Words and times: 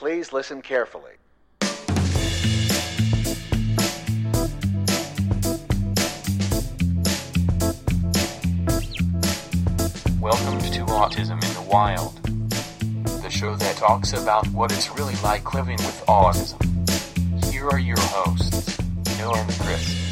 Please 0.00 0.32
listen 0.32 0.62
carefully. 0.62 1.12
Welcome 10.18 10.58
to 10.70 10.86
Autism 10.86 11.32
in 11.32 11.52
the 11.52 11.66
Wild, 11.70 12.16
the 13.20 13.28
show 13.28 13.54
that 13.56 13.76
talks 13.76 14.14
about 14.14 14.46
what 14.52 14.72
it's 14.72 14.90
really 14.96 15.16
like 15.16 15.52
living 15.52 15.76
with 15.76 16.02
autism. 16.08 17.52
Here 17.52 17.68
are 17.68 17.78
your 17.78 18.00
hosts, 18.00 18.78
Noah 19.18 19.36
and 19.36 19.52
Chris. 19.60 20.09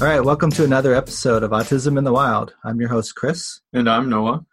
All 0.00 0.08
right, 0.10 0.20
welcome 0.20 0.50
to 0.50 0.64
another 0.64 0.92
episode 0.94 1.42
of 1.42 1.52
Autism 1.52 1.96
in 1.96 2.04
the 2.04 2.12
Wild. 2.12 2.54
I'm 2.64 2.78
your 2.80 2.88
host, 2.90 3.14
Chris, 3.14 3.60
And 3.72 3.88
I'm 3.88 4.10
Noah. 4.10 4.44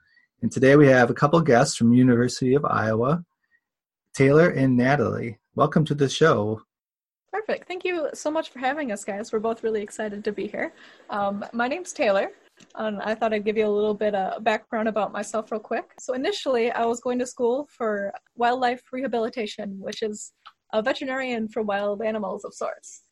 and 0.42 0.52
today 0.52 0.76
we 0.76 0.88
have 0.88 1.10
a 1.10 1.14
couple 1.16 1.42
guests 1.42 1.76
from 1.76 1.94
University 1.94 2.54
of 2.54 2.64
Iowa, 2.64 3.26
Taylor 4.14 4.50
and 4.50 4.78
Natalie. 4.78 5.40
Welcome 5.56 5.84
to 5.86 5.96
the 5.96 6.08
show. 6.08 6.62
Perfect. 7.34 7.68
Thank 7.68 7.84
you 7.84 8.10
so 8.14 8.30
much 8.32 8.50
for 8.50 8.60
having 8.60 8.92
us, 8.92 9.04
guys. 9.04 9.34
We're 9.34 9.40
both 9.40 9.64
really 9.64 9.82
excited 9.82 10.24
to 10.26 10.32
be 10.32 10.48
here. 10.48 10.74
Um, 11.10 11.44
my 11.54 11.68
name's 11.68 11.92
Taylor, 11.92 12.30
and 12.76 13.02
I 13.02 13.16
thought 13.16 13.34
I'd 13.34 13.44
give 13.46 13.58
you 13.58 13.66
a 13.66 13.70
little 13.78 13.94
bit 13.96 14.14
of 14.16 14.44
background 14.44 14.88
about 14.90 15.12
myself, 15.12 15.52
real 15.52 15.60
quick. 15.60 15.92
So, 16.00 16.14
initially, 16.14 16.72
I 16.72 16.86
was 16.86 17.02
going 17.02 17.20
to 17.20 17.26
school 17.26 17.68
for 17.76 18.14
wildlife 18.36 18.82
rehabilitation, 18.92 19.78
which 19.80 20.02
is 20.04 20.34
a 20.74 20.82
veterinarian 20.82 21.48
for 21.50 21.62
wild 21.64 22.02
animals 22.02 22.46
of 22.46 22.54
sorts. 22.54 23.04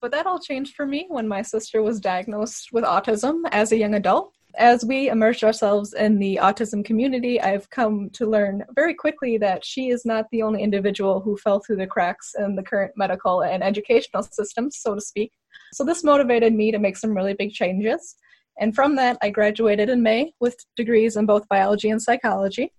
But 0.00 0.12
that 0.12 0.26
all 0.26 0.38
changed 0.38 0.74
for 0.74 0.86
me 0.86 1.06
when 1.08 1.28
my 1.28 1.42
sister 1.42 1.82
was 1.82 2.00
diagnosed 2.00 2.72
with 2.72 2.84
autism 2.84 3.42
as 3.52 3.70
a 3.70 3.76
young 3.76 3.94
adult. 3.94 4.32
As 4.56 4.84
we 4.84 5.08
immersed 5.08 5.44
ourselves 5.44 5.92
in 5.92 6.18
the 6.18 6.40
autism 6.42 6.84
community, 6.84 7.40
I've 7.40 7.68
come 7.70 8.10
to 8.14 8.26
learn 8.26 8.64
very 8.74 8.94
quickly 8.94 9.36
that 9.38 9.64
she 9.64 9.90
is 9.90 10.04
not 10.04 10.24
the 10.32 10.42
only 10.42 10.62
individual 10.62 11.20
who 11.20 11.36
fell 11.36 11.60
through 11.60 11.76
the 11.76 11.86
cracks 11.86 12.34
in 12.36 12.56
the 12.56 12.62
current 12.62 12.92
medical 12.96 13.42
and 13.42 13.62
educational 13.62 14.22
systems, 14.22 14.78
so 14.80 14.94
to 14.94 15.00
speak. 15.00 15.32
So, 15.72 15.84
this 15.84 16.02
motivated 16.02 16.52
me 16.52 16.72
to 16.72 16.78
make 16.78 16.96
some 16.96 17.14
really 17.14 17.34
big 17.34 17.52
changes. 17.52 18.16
And 18.58 18.74
from 18.74 18.96
that, 18.96 19.18
I 19.22 19.30
graduated 19.30 19.88
in 19.88 20.02
May 20.02 20.32
with 20.40 20.56
degrees 20.76 21.16
in 21.16 21.26
both 21.26 21.48
biology 21.48 21.90
and 21.90 22.02
psychology. 22.02 22.72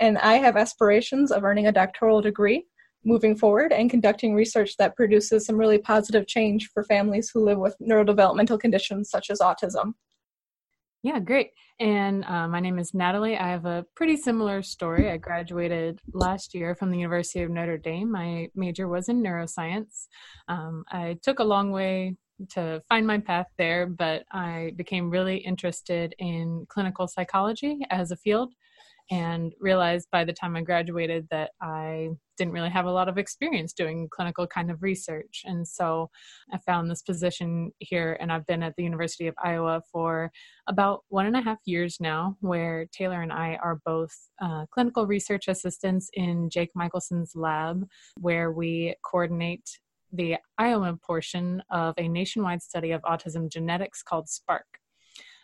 And 0.00 0.16
I 0.18 0.34
have 0.34 0.56
aspirations 0.56 1.30
of 1.30 1.44
earning 1.44 1.66
a 1.66 1.72
doctoral 1.72 2.22
degree 2.22 2.66
moving 3.04 3.36
forward 3.36 3.72
and 3.72 3.90
conducting 3.90 4.34
research 4.34 4.76
that 4.76 4.96
produces 4.96 5.46
some 5.46 5.56
really 5.56 5.78
positive 5.78 6.26
change 6.26 6.70
for 6.72 6.84
families 6.84 7.30
who 7.32 7.44
live 7.44 7.58
with 7.58 7.76
neurodevelopmental 7.80 8.60
conditions 8.60 9.10
such 9.10 9.30
as 9.30 9.40
autism. 9.40 9.94
Yeah, 11.02 11.18
great. 11.18 11.50
And 11.80 12.24
uh, 12.26 12.46
my 12.46 12.60
name 12.60 12.78
is 12.78 12.94
Natalie. 12.94 13.36
I 13.36 13.48
have 13.48 13.66
a 13.66 13.84
pretty 13.96 14.16
similar 14.16 14.62
story. 14.62 15.10
I 15.10 15.16
graduated 15.16 16.00
last 16.12 16.54
year 16.54 16.76
from 16.76 16.92
the 16.92 16.98
University 16.98 17.42
of 17.42 17.50
Notre 17.50 17.76
Dame. 17.76 18.12
My 18.12 18.48
major 18.54 18.86
was 18.86 19.08
in 19.08 19.20
neuroscience. 19.20 20.06
Um, 20.46 20.84
I 20.92 21.18
took 21.22 21.40
a 21.40 21.44
long 21.44 21.72
way 21.72 22.16
to 22.50 22.80
find 22.88 23.04
my 23.04 23.18
path 23.18 23.46
there, 23.58 23.86
but 23.86 24.22
I 24.30 24.72
became 24.76 25.10
really 25.10 25.38
interested 25.38 26.14
in 26.18 26.66
clinical 26.68 27.08
psychology 27.08 27.80
as 27.90 28.12
a 28.12 28.16
field 28.16 28.52
and 29.12 29.52
realized 29.60 30.08
by 30.10 30.24
the 30.24 30.32
time 30.32 30.56
I 30.56 30.62
graduated 30.62 31.26
that 31.30 31.50
I 31.60 32.08
didn't 32.38 32.54
really 32.54 32.70
have 32.70 32.86
a 32.86 32.90
lot 32.90 33.10
of 33.10 33.18
experience 33.18 33.74
doing 33.74 34.08
clinical 34.10 34.46
kind 34.46 34.70
of 34.70 34.82
research. 34.82 35.42
And 35.44 35.68
so 35.68 36.08
I 36.50 36.56
found 36.56 36.90
this 36.90 37.02
position 37.02 37.72
here, 37.78 38.16
and 38.20 38.32
I've 38.32 38.46
been 38.46 38.62
at 38.62 38.72
the 38.74 38.84
University 38.84 39.26
of 39.26 39.34
Iowa 39.44 39.82
for 39.92 40.32
about 40.66 41.00
one 41.10 41.26
and 41.26 41.36
a 41.36 41.42
half 41.42 41.58
years 41.66 41.98
now, 42.00 42.38
where 42.40 42.86
Taylor 42.90 43.20
and 43.20 43.34
I 43.34 43.58
are 43.62 43.82
both 43.84 44.14
uh, 44.40 44.64
clinical 44.72 45.06
research 45.06 45.46
assistants 45.46 46.08
in 46.14 46.48
Jake 46.48 46.70
Michaelson's 46.74 47.36
lab, 47.36 47.84
where 48.18 48.50
we 48.50 48.94
coordinate 49.04 49.68
the 50.10 50.36
Iowa 50.56 50.98
portion 51.06 51.62
of 51.70 51.92
a 51.98 52.08
nationwide 52.08 52.62
study 52.62 52.92
of 52.92 53.02
autism 53.02 53.52
genetics 53.52 54.02
called 54.02 54.30
SPARK. 54.30 54.78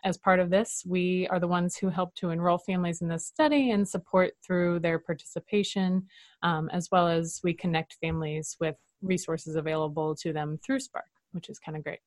As 0.04 0.16
part 0.16 0.38
of 0.38 0.50
this, 0.50 0.84
we 0.86 1.26
are 1.28 1.40
the 1.40 1.48
ones 1.48 1.76
who 1.76 1.88
help 1.88 2.14
to 2.16 2.30
enroll 2.30 2.58
families 2.58 3.02
in 3.02 3.08
this 3.08 3.26
study 3.26 3.72
and 3.72 3.88
support 3.88 4.32
through 4.46 4.80
their 4.80 4.98
participation, 4.98 6.06
um, 6.42 6.68
as 6.72 6.88
well 6.92 7.08
as 7.08 7.40
we 7.42 7.52
connect 7.52 7.96
families 8.00 8.56
with 8.60 8.76
resources 9.02 9.56
available 9.56 10.14
to 10.16 10.32
them 10.32 10.58
through 10.64 10.80
Spark, 10.80 11.06
which 11.32 11.48
is 11.48 11.58
kind 11.58 11.76
of 11.76 11.82
great. 11.82 12.00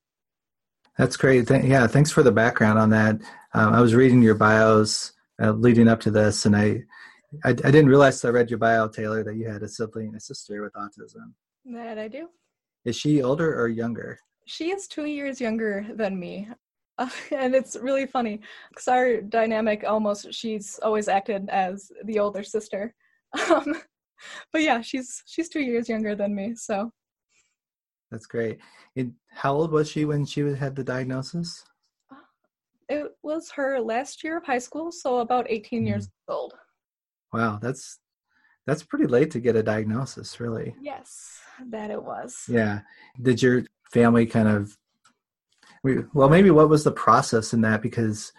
That's 0.98 1.18
great. 1.18 1.48
Th- 1.48 1.64
yeah, 1.64 1.88
thanks 1.88 2.12
for 2.12 2.24
the 2.24 2.32
background 2.32 2.80
on 2.80 2.90
that. 2.92 3.16
Um, 3.54 3.74
I 3.74 3.82
was 3.82 3.96
reading 3.96 4.22
your 4.22 4.36
bios 4.36 5.14
uh, 5.42 5.52
leading 5.52 5.88
up 5.88 6.00
to 6.02 6.12
this, 6.12 6.46
and 6.46 6.56
I, 6.56 6.84
I, 7.44 7.50
I 7.50 7.54
didn't 7.54 7.88
realize 7.88 8.24
I 8.24 8.30
read 8.30 8.50
your 8.50 8.60
bio, 8.60 8.88
Taylor, 8.88 9.24
that 9.24 9.36
you 9.36 9.50
had 9.50 9.64
a 9.64 9.68
sibling, 9.68 10.16
a 10.16 10.20
sister 10.20 10.62
with 10.62 10.74
autism. 10.74 11.34
That 11.66 11.98
I 11.98 12.08
do. 12.08 12.28
Is 12.86 12.96
she 12.96 13.22
older 13.22 13.60
or 13.60 13.68
younger? 13.68 14.20
She 14.46 14.72
is 14.72 14.88
two 14.88 15.06
years 15.06 15.40
younger 15.40 15.86
than 15.94 16.20
me. 16.20 16.50
Uh, 16.98 17.10
and 17.32 17.56
it's 17.56 17.76
really 17.78 18.06
funny 18.06 18.40
because 18.70 18.88
our 18.88 19.22
dynamic 19.22 19.84
almost 19.88 20.34
she's 20.34 20.80
always 20.84 21.08
acted 21.08 21.50
as 21.50 21.92
the 22.06 22.20
older 22.20 22.44
sister 22.44 22.94
um, 23.50 23.74
but 24.52 24.62
yeah 24.62 24.82
she's 24.82 25.24
she's 25.26 25.50
two 25.50 25.62
years 25.62 25.88
younger 25.90 26.16
than 26.16 26.36
me 26.36 26.54
so 26.56 26.92
That's 28.12 28.26
great. 28.28 28.60
And 28.98 29.14
how 29.32 29.54
old 29.56 29.72
was 29.72 29.90
she 29.90 30.04
when 30.06 30.26
she 30.26 30.42
had 30.42 30.76
the 30.76 30.84
diagnosis? 30.84 31.64
it 32.90 33.08
was 33.24 33.50
her 33.56 33.80
last 33.80 34.22
year 34.22 34.36
of 34.38 34.46
high 34.46 34.60
school 34.60 34.92
so 34.92 35.20
about 35.20 35.46
18 35.50 35.88
years 35.88 36.10
old 36.28 36.54
Wow, 37.34 37.58
that's 37.62 38.00
that's 38.68 38.84
pretty 38.84 39.08
late 39.08 39.32
to 39.32 39.40
get 39.40 39.56
a 39.56 39.64
diagnosis, 39.64 40.40
really. 40.42 40.76
yes 40.82 41.40
that 41.72 41.90
it 41.90 42.04
was 42.04 42.44
Yeah. 42.50 42.82
Did 43.22 43.42
your 43.42 43.64
family 43.94 44.26
kind 44.26 44.48
of 44.50 44.78
we- 45.84 46.04
well 46.14 46.30
maybe 46.30 46.52
what 46.52 46.70
was 46.70 46.84
the 46.84 46.92
process 46.92 47.54
in 47.54 47.62
that 47.62 47.82
because 47.82 48.32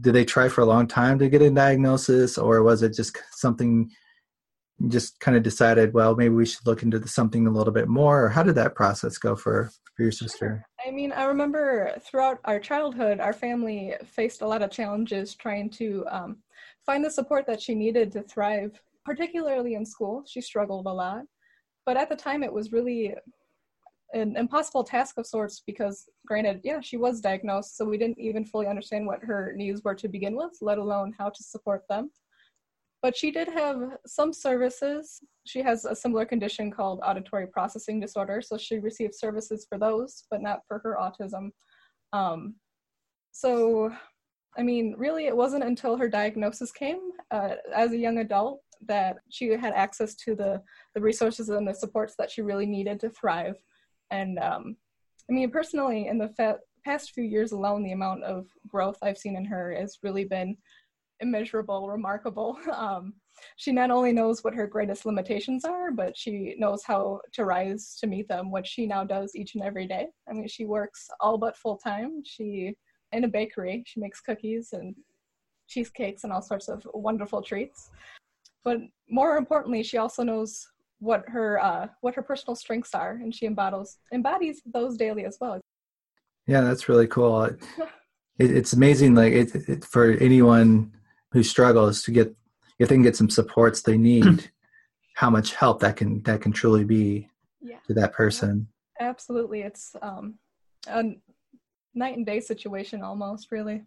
did 0.00 0.14
they 0.14 0.24
try 0.24 0.48
for 0.48 0.60
a 0.60 0.66
long 0.66 0.86
time 0.86 1.18
to 1.18 1.28
get 1.28 1.42
a 1.42 1.50
diagnosis 1.50 2.36
or 2.36 2.62
was 2.62 2.82
it 2.82 2.94
just 2.94 3.16
something 3.32 3.90
just 4.88 5.20
kind 5.20 5.36
of 5.36 5.42
decided 5.42 5.92
well 5.92 6.16
maybe 6.16 6.34
we 6.34 6.46
should 6.46 6.66
look 6.66 6.82
into 6.82 6.98
the, 6.98 7.08
something 7.08 7.46
a 7.46 7.50
little 7.50 7.72
bit 7.72 7.88
more 7.88 8.24
or 8.24 8.28
how 8.28 8.42
did 8.42 8.54
that 8.54 8.74
process 8.74 9.18
go 9.18 9.36
for 9.36 9.70
for 9.94 10.02
your 10.02 10.12
sister 10.12 10.64
I 10.86 10.90
mean, 10.90 11.12
I 11.12 11.24
remember 11.24 11.92
throughout 12.00 12.40
our 12.44 12.58
childhood, 12.58 13.20
our 13.20 13.32
family 13.32 13.94
faced 14.04 14.40
a 14.40 14.46
lot 14.46 14.62
of 14.62 14.70
challenges 14.70 15.34
trying 15.34 15.68
to 15.70 16.06
um, 16.10 16.38
find 16.86 17.04
the 17.04 17.10
support 17.10 17.46
that 17.46 17.60
she 17.60 17.74
needed 17.74 18.10
to 18.12 18.22
thrive, 18.22 18.80
particularly 19.04 19.74
in 19.74 19.84
school. 19.84 20.24
She 20.26 20.40
struggled 20.40 20.86
a 20.86 20.92
lot. 20.92 21.24
But 21.84 21.96
at 21.96 22.08
the 22.08 22.16
time, 22.16 22.42
it 22.42 22.52
was 22.52 22.72
really 22.72 23.14
an 24.12 24.36
impossible 24.36 24.84
task 24.84 25.18
of 25.18 25.26
sorts 25.26 25.62
because, 25.66 26.08
granted, 26.26 26.60
yeah, 26.64 26.80
she 26.80 26.96
was 26.96 27.20
diagnosed, 27.20 27.76
so 27.76 27.84
we 27.84 27.98
didn't 27.98 28.18
even 28.18 28.44
fully 28.44 28.66
understand 28.66 29.06
what 29.06 29.22
her 29.22 29.52
needs 29.56 29.82
were 29.84 29.94
to 29.94 30.08
begin 30.08 30.36
with, 30.36 30.52
let 30.60 30.78
alone 30.78 31.14
how 31.18 31.28
to 31.28 31.42
support 31.42 31.82
them. 31.88 32.10
But 33.02 33.16
she 33.16 33.30
did 33.30 33.48
have 33.48 33.96
some 34.06 34.32
services. 34.32 35.20
She 35.46 35.62
has 35.62 35.84
a 35.84 35.94
similar 35.94 36.26
condition 36.26 36.70
called 36.70 37.00
auditory 37.02 37.46
processing 37.46 37.98
disorder, 37.98 38.42
so 38.42 38.58
she 38.58 38.78
received 38.78 39.14
services 39.14 39.66
for 39.68 39.78
those, 39.78 40.24
but 40.30 40.42
not 40.42 40.60
for 40.68 40.80
her 40.84 40.98
autism. 41.00 41.50
Um, 42.12 42.56
so, 43.32 43.90
I 44.58 44.62
mean, 44.62 44.94
really, 44.98 45.28
it 45.28 45.36
wasn't 45.36 45.64
until 45.64 45.96
her 45.96 46.08
diagnosis 46.08 46.72
came 46.72 47.00
uh, 47.30 47.54
as 47.74 47.92
a 47.92 47.96
young 47.96 48.18
adult 48.18 48.60
that 48.86 49.18
she 49.30 49.48
had 49.50 49.72
access 49.74 50.14
to 50.16 50.34
the, 50.34 50.60
the 50.94 51.00
resources 51.00 51.48
and 51.48 51.66
the 51.66 51.74
supports 51.74 52.14
that 52.18 52.30
she 52.30 52.42
really 52.42 52.66
needed 52.66 52.98
to 53.00 53.10
thrive. 53.10 53.56
And 54.10 54.38
um, 54.38 54.76
I 55.28 55.32
mean, 55.32 55.50
personally, 55.50 56.08
in 56.08 56.18
the 56.18 56.28
fa- 56.30 56.58
past 56.84 57.12
few 57.12 57.24
years 57.24 57.52
alone, 57.52 57.82
the 57.82 57.92
amount 57.92 58.24
of 58.24 58.46
growth 58.66 58.98
I've 59.02 59.18
seen 59.18 59.36
in 59.36 59.44
her 59.44 59.74
has 59.78 59.98
really 60.02 60.24
been 60.24 60.56
immeasurable, 61.20 61.88
remarkable. 61.88 62.58
Um, 62.72 63.14
she 63.56 63.72
not 63.72 63.90
only 63.90 64.12
knows 64.12 64.44
what 64.44 64.54
her 64.54 64.66
greatest 64.66 65.06
limitations 65.06 65.64
are, 65.64 65.90
but 65.90 66.14
she 66.16 66.56
knows 66.58 66.82
how 66.84 67.20
to 67.32 67.44
rise 67.46 67.96
to 68.00 68.06
meet 68.06 68.28
them, 68.28 68.50
which 68.50 68.66
she 68.66 68.86
now 68.86 69.02
does 69.02 69.34
each 69.34 69.54
and 69.54 69.64
every 69.64 69.86
day. 69.86 70.08
I 70.28 70.34
mean, 70.34 70.48
she 70.48 70.66
works 70.66 71.08
all 71.20 71.38
but 71.38 71.56
full 71.56 71.78
time. 71.78 72.22
She 72.24 72.74
in 73.12 73.24
a 73.24 73.28
bakery. 73.28 73.82
She 73.86 74.00
makes 74.00 74.20
cookies 74.20 74.70
and 74.72 74.94
cheesecakes 75.68 76.24
and 76.24 76.32
all 76.32 76.42
sorts 76.42 76.68
of 76.68 76.86
wonderful 76.92 77.42
treats. 77.42 77.90
But 78.64 78.78
more 79.08 79.36
importantly, 79.36 79.82
she 79.82 79.98
also 79.98 80.22
knows 80.22 80.66
what 81.00 81.24
her 81.28 81.58
uh, 81.62 81.88
what 82.02 82.14
her 82.14 82.22
personal 82.22 82.54
strengths 82.54 82.94
are, 82.94 83.12
and 83.22 83.34
she 83.34 83.46
embodies 83.46 83.98
embodies 84.12 84.62
those 84.64 84.96
daily 84.96 85.24
as 85.24 85.36
well. 85.40 85.60
yeah 86.46 86.60
that's 86.62 86.88
really 86.88 87.06
cool 87.06 87.44
it, 87.44 87.58
it's 88.38 88.72
amazing 88.72 89.14
like 89.14 89.32
it, 89.32 89.54
it, 89.68 89.84
for 89.84 90.12
anyone 90.28 90.92
who 91.32 91.42
struggles 91.42 92.02
to 92.02 92.10
get 92.10 92.28
if 92.78 92.88
they 92.88 92.94
can 92.94 93.02
get 93.02 93.16
some 93.16 93.30
supports 93.30 93.82
they 93.82 93.98
need 93.98 94.50
how 95.16 95.28
much 95.30 95.54
help 95.54 95.80
that 95.80 95.96
can 95.96 96.22
that 96.22 96.40
can 96.40 96.52
truly 96.52 96.84
be 96.84 97.28
Yeah. 97.60 97.80
to 97.86 97.94
that 97.94 98.12
person 98.12 98.68
Absolutely, 99.00 99.62
it's 99.62 99.96
um, 100.02 100.34
an, 100.86 101.22
night 101.94 102.16
and 102.18 102.26
day 102.26 102.38
situation 102.40 103.02
almost, 103.02 103.50
really. 103.50 103.82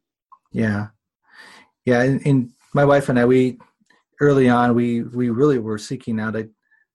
Yeah, 0.52 0.88
yeah. 1.86 2.02
And, 2.02 2.26
and 2.26 2.50
my 2.74 2.84
wife 2.84 3.10
and 3.10 3.20
I, 3.20 3.26
we 3.26 3.60
early 4.20 4.50
on, 4.50 4.74
we 4.74 5.04
we 5.04 5.30
really 5.30 5.60
were 5.60 5.78
seeking 5.78 6.20
out 6.20 6.36
a 6.36 6.50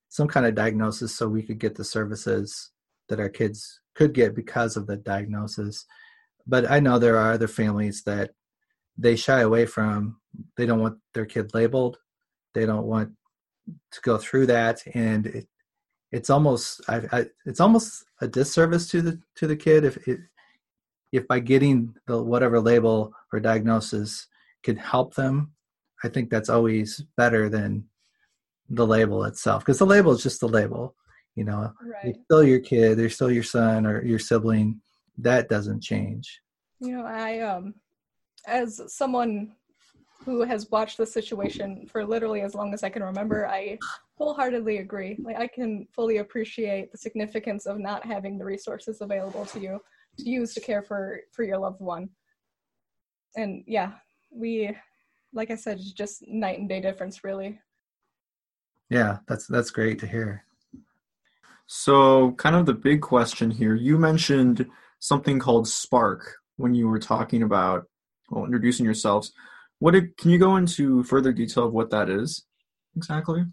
some 0.08 0.28
kind 0.28 0.46
of 0.46 0.55
diagnosis 0.55 1.14
so 1.14 1.28
we 1.28 1.43
could 1.43 1.58
get 1.58 1.75
the 1.75 1.84
services 1.84 2.70
that 3.08 3.20
our 3.20 3.28
kids 3.28 3.81
could 3.94 4.12
get 4.12 4.34
because 4.34 4.76
of 4.76 4.87
the 4.87 4.96
diagnosis. 4.96 5.84
But 6.46 6.70
I 6.70 6.81
know 6.81 6.99
there 6.99 7.19
are 7.19 7.32
other 7.32 7.49
families 7.49 8.02
that 8.05 8.31
they 8.96 9.16
shy 9.16 9.40
away 9.40 9.66
from. 9.66 10.20
They 10.56 10.66
don't 10.66 10.81
want 10.81 10.99
their 11.14 11.26
kid 11.26 11.55
labeled. 11.55 11.99
They 12.55 12.66
don't 12.66 12.87
want 12.87 13.12
to 13.93 14.00
go 14.02 14.19
through 14.19 14.46
that, 14.46 14.82
and 14.94 15.26
it, 15.26 15.46
it's 16.11 16.31
almost 16.31 16.81
I, 16.88 17.02
I, 17.12 17.26
it's 17.44 17.61
almost 17.61 18.04
a 18.20 18.28
disservice 18.28 18.88
to 18.90 19.02
the 19.02 19.20
to 19.37 19.46
the 19.46 19.56
kid 19.56 19.84
if 19.84 20.08
it, 20.08 20.20
if 21.12 21.28
by 21.28 21.40
getting 21.40 21.94
the 22.06 22.22
whatever 22.22 22.61
label 22.61 23.12
or 23.32 23.40
diagnosis 23.40 24.26
can 24.62 24.76
help 24.76 25.14
them. 25.14 25.52
I 26.02 26.08
think 26.08 26.31
that's 26.31 26.49
always 26.49 27.04
better 27.16 27.49
than 27.49 27.84
the 28.68 28.86
label 28.86 29.24
itself 29.24 29.64
because 29.64 29.78
the 29.78 29.86
label 29.86 30.12
is 30.12 30.22
just 30.22 30.40
the 30.40 30.48
label. 30.48 30.94
You 31.34 31.44
know, 31.44 31.72
Right. 31.80 32.02
they're 32.02 32.24
still 32.24 32.42
your 32.42 32.60
kid, 32.60 32.98
they're 32.98 33.08
still 33.10 33.30
your 33.30 33.44
son 33.44 33.86
or 33.86 34.04
your 34.04 34.18
sibling. 34.18 34.80
That 35.18 35.48
doesn't 35.48 35.82
change. 35.82 36.40
You 36.80 36.96
know, 36.96 37.04
I 37.04 37.40
um 37.40 37.74
as 38.46 38.80
someone 38.88 39.54
who 40.24 40.42
has 40.42 40.68
watched 40.70 40.98
the 40.98 41.06
situation 41.06 41.86
for 41.86 42.04
literally 42.04 42.40
as 42.40 42.54
long 42.54 42.74
as 42.74 42.82
I 42.82 42.88
can 42.88 43.02
remember, 43.02 43.46
I 43.46 43.78
wholeheartedly 44.16 44.78
agree. 44.78 45.16
Like 45.22 45.36
I 45.36 45.46
can 45.46 45.86
fully 45.94 46.18
appreciate 46.18 46.90
the 46.90 46.98
significance 46.98 47.66
of 47.66 47.78
not 47.78 48.04
having 48.04 48.36
the 48.36 48.44
resources 48.44 49.00
available 49.00 49.46
to 49.46 49.60
you 49.60 49.80
to 50.18 50.28
use 50.28 50.54
to 50.54 50.60
care 50.60 50.82
for 50.82 51.20
for 51.32 51.44
your 51.44 51.58
loved 51.58 51.80
one. 51.80 52.10
And 53.36 53.62
yeah, 53.66 53.92
we 54.30 54.76
like 55.32 55.50
I 55.50 55.56
said, 55.56 55.78
it's 55.78 55.92
just 55.92 56.26
night 56.26 56.58
and 56.58 56.68
day 56.68 56.80
difference 56.80 57.22
really. 57.22 57.60
Yeah, 58.90 59.19
that's 59.26 59.46
that's 59.46 59.70
great 59.70 59.99
to 60.00 60.06
hear. 60.06 60.44
So, 61.67 62.32
kind 62.32 62.56
of 62.56 62.64
the 62.64 62.73
big 62.73 63.02
question 63.02 63.50
here. 63.50 63.75
You 63.75 63.99
mentioned 63.99 64.67
something 65.00 65.38
called 65.38 65.69
Spark 65.69 66.37
when 66.56 66.75
you 66.75 66.88
were 66.88 66.99
talking 66.99 67.43
about 67.43 67.85
well, 68.31 68.44
introducing 68.44 68.87
yourselves. 68.87 69.32
What 69.79 69.93
did, 69.93 70.17
can 70.17 70.31
you 70.31 70.38
go 70.38 70.56
into 70.56 71.02
further 71.05 71.32
detail 71.32 71.67
of 71.67 71.73
what 71.73 71.90
that 71.90 72.08
is 72.08 72.46
exactly? 72.96 73.44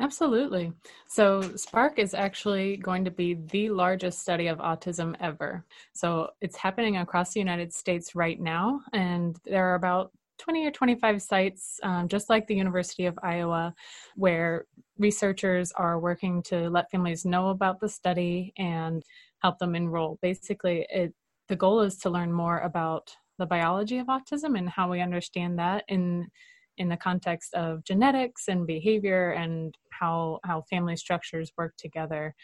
Absolutely. 0.00 0.72
So, 1.08 1.40
Spark 1.56 1.98
is 1.98 2.14
actually 2.14 2.76
going 2.76 3.04
to 3.06 3.10
be 3.10 3.34
the 3.34 3.70
largest 3.70 4.20
study 4.20 4.48
of 4.48 4.58
autism 4.58 5.14
ever. 5.20 5.64
So, 5.94 6.30
it's 6.42 6.56
happening 6.56 6.98
across 6.98 7.32
the 7.32 7.40
United 7.40 7.72
States 7.72 8.14
right 8.14 8.38
now, 8.38 8.80
and 8.92 9.38
there 9.44 9.70
are 9.70 9.74
about 9.74 10.12
20 10.38 10.66
or 10.66 10.70
25 10.70 11.22
sites, 11.22 11.78
um, 11.82 12.08
just 12.08 12.28
like 12.28 12.46
the 12.46 12.54
University 12.54 13.06
of 13.06 13.18
Iowa, 13.22 13.74
where 14.16 14.66
researchers 14.98 15.72
are 15.72 15.98
working 15.98 16.42
to 16.44 16.68
let 16.70 16.90
families 16.90 17.24
know 17.24 17.48
about 17.48 17.80
the 17.80 17.88
study 17.88 18.52
and 18.58 19.02
help 19.40 19.58
them 19.58 19.74
enroll. 19.74 20.18
Basically, 20.22 20.86
it, 20.90 21.14
the 21.48 21.56
goal 21.56 21.80
is 21.80 21.96
to 21.98 22.10
learn 22.10 22.32
more 22.32 22.58
about 22.60 23.14
the 23.38 23.46
biology 23.46 23.98
of 23.98 24.06
autism 24.06 24.56
and 24.56 24.68
how 24.68 24.90
we 24.90 25.00
understand 25.00 25.58
that 25.58 25.84
in 25.88 26.28
in 26.76 26.88
the 26.88 26.96
context 26.96 27.54
of 27.54 27.84
genetics 27.84 28.48
and 28.48 28.66
behavior 28.66 29.30
and 29.30 29.76
how 29.90 30.40
how 30.44 30.62
family 30.62 30.96
structures 30.96 31.52
work 31.56 31.74
together. 31.76 32.34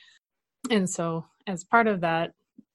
And 0.71 0.89
so, 0.89 1.25
as 1.47 1.65
part 1.65 1.87
of 1.87 2.01
that, 2.03 2.33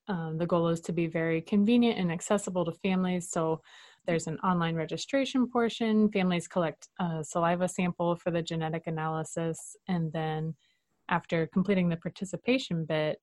um, 0.07 0.37
the 0.37 0.45
goal 0.45 0.67
is 0.69 0.81
to 0.81 0.93
be 0.93 1.07
very 1.07 1.41
convenient 1.41 1.99
and 1.99 2.11
accessible 2.11 2.65
to 2.65 2.71
families. 2.71 3.29
So, 3.29 3.61
there's 4.05 4.27
an 4.27 4.39
online 4.39 4.75
registration 4.75 5.49
portion. 5.49 6.09
Families 6.11 6.47
collect 6.47 6.87
a 6.99 7.23
saliva 7.23 7.67
sample 7.67 8.15
for 8.15 8.31
the 8.31 8.41
genetic 8.41 8.83
analysis, 8.87 9.75
and 9.87 10.11
then 10.11 10.55
after 11.09 11.47
completing 11.47 11.89
the 11.89 11.97
participation 11.97 12.85
bit, 12.85 13.19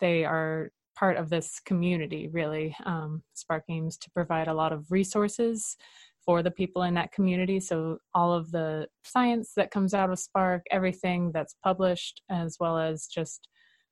they 0.00 0.24
are 0.24 0.70
part 0.96 1.16
of 1.16 1.28
this 1.28 1.60
community. 1.64 2.28
Really, 2.28 2.74
um, 2.84 3.22
Spark 3.34 3.64
aims 3.68 3.98
to 3.98 4.10
provide 4.10 4.48
a 4.48 4.54
lot 4.54 4.72
of 4.72 4.90
resources 4.90 5.76
for 6.24 6.42
the 6.42 6.50
people 6.50 6.82
in 6.82 6.94
that 6.94 7.12
community. 7.12 7.60
So, 7.60 7.98
all 8.14 8.32
of 8.32 8.50
the 8.50 8.88
science 9.04 9.52
that 9.56 9.70
comes 9.70 9.94
out 9.94 10.10
of 10.10 10.18
Spark, 10.18 10.66
everything 10.70 11.30
that's 11.32 11.56
published, 11.62 12.22
as 12.30 12.56
well 12.58 12.78
as 12.78 13.06
just 13.06 13.48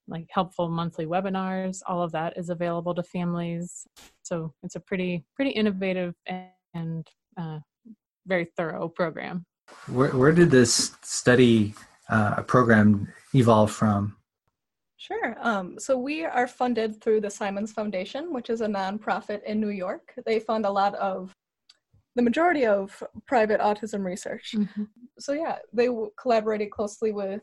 like 0.08 0.26
helpful 0.30 0.68
monthly 0.68 1.06
webinars, 1.06 1.80
all 1.86 2.02
of 2.02 2.12
that 2.12 2.36
is 2.36 2.50
available 2.50 2.94
to 2.94 3.02
families. 3.02 3.86
So, 4.22 4.52
it's 4.62 4.76
a 4.76 4.80
pretty, 4.80 5.24
pretty 5.36 5.50
innovative 5.50 6.14
and 6.74 7.06
uh, 7.36 7.58
very 8.26 8.46
thorough 8.56 8.88
program. 8.88 9.44
Where 9.86 10.10
where 10.10 10.32
did 10.32 10.50
this 10.50 10.96
study 11.02 11.74
uh, 12.08 12.42
program 12.42 13.12
evolve 13.34 13.72
from? 13.72 14.16
Sure. 14.96 15.36
Um, 15.40 15.78
so 15.78 15.98
we 15.98 16.24
are 16.24 16.46
funded 16.46 17.02
through 17.02 17.20
the 17.20 17.30
Simons 17.30 17.72
Foundation, 17.72 18.32
which 18.32 18.48
is 18.48 18.62
a 18.62 18.66
nonprofit 18.66 19.42
in 19.44 19.60
New 19.60 19.68
York. 19.68 20.14
They 20.24 20.40
fund 20.40 20.64
a 20.64 20.70
lot 20.70 20.94
of 20.94 21.34
the 22.16 22.22
majority 22.22 22.64
of 22.64 23.02
private 23.26 23.60
autism 23.60 24.04
research. 24.04 24.54
So 25.18 25.32
yeah, 25.32 25.58
they 25.72 25.86
w- 25.86 26.10
collaborated 26.20 26.70
closely 26.70 27.12
with 27.12 27.42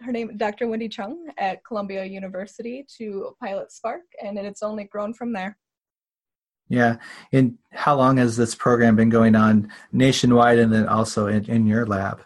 her 0.00 0.12
name, 0.12 0.36
Dr. 0.36 0.68
Wendy 0.68 0.88
Chung 0.88 1.28
at 1.38 1.64
Columbia 1.64 2.04
University, 2.04 2.86
to 2.98 3.36
pilot 3.42 3.72
Spark, 3.72 4.02
and 4.22 4.38
it's 4.38 4.62
only 4.62 4.84
grown 4.84 5.14
from 5.14 5.32
there. 5.32 5.56
Yeah, 6.68 6.96
and 7.32 7.58
how 7.72 7.96
long 7.96 8.16
has 8.18 8.36
this 8.36 8.54
program 8.54 8.94
been 8.94 9.08
going 9.08 9.34
on 9.34 9.72
nationwide, 9.92 10.58
and 10.58 10.72
then 10.72 10.86
also 10.86 11.26
in, 11.26 11.44
in 11.46 11.66
your 11.66 11.84
lab? 11.84 12.22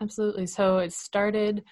Absolutely. 0.00 0.46
So 0.46 0.78
it 0.78 0.92
started 0.92 1.62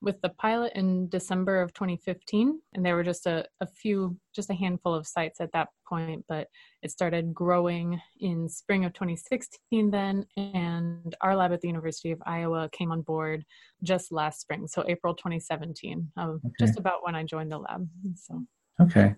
with 0.00 0.20
the 0.22 0.28
pilot 0.30 0.72
in 0.74 1.08
December 1.08 1.60
of 1.60 1.72
2015, 1.74 2.60
and 2.74 2.86
there 2.86 2.94
were 2.94 3.02
just 3.02 3.26
a, 3.26 3.44
a 3.60 3.66
few, 3.66 4.16
just 4.34 4.50
a 4.50 4.54
handful 4.54 4.94
of 4.94 5.06
sites 5.06 5.40
at 5.40 5.52
that 5.52 5.68
point, 5.88 6.24
but 6.28 6.48
it 6.82 6.90
started 6.90 7.34
growing 7.34 8.00
in 8.20 8.48
spring 8.48 8.84
of 8.84 8.92
2016 8.92 9.90
then, 9.90 10.24
and 10.36 11.16
our 11.20 11.34
lab 11.34 11.52
at 11.52 11.60
the 11.60 11.68
University 11.68 12.12
of 12.12 12.22
Iowa 12.26 12.68
came 12.72 12.92
on 12.92 13.02
board 13.02 13.44
just 13.82 14.12
last 14.12 14.40
spring, 14.40 14.66
so 14.68 14.84
April 14.86 15.14
2017, 15.14 16.12
uh, 16.16 16.28
Okay. 16.28 16.40
just 16.60 16.78
about 16.78 17.04
when 17.04 17.14
I 17.14 17.24
joined 17.24 17.50
the 17.50 17.58
lab. 17.58 17.88
So 18.14 18.44
Okay. 18.80 19.16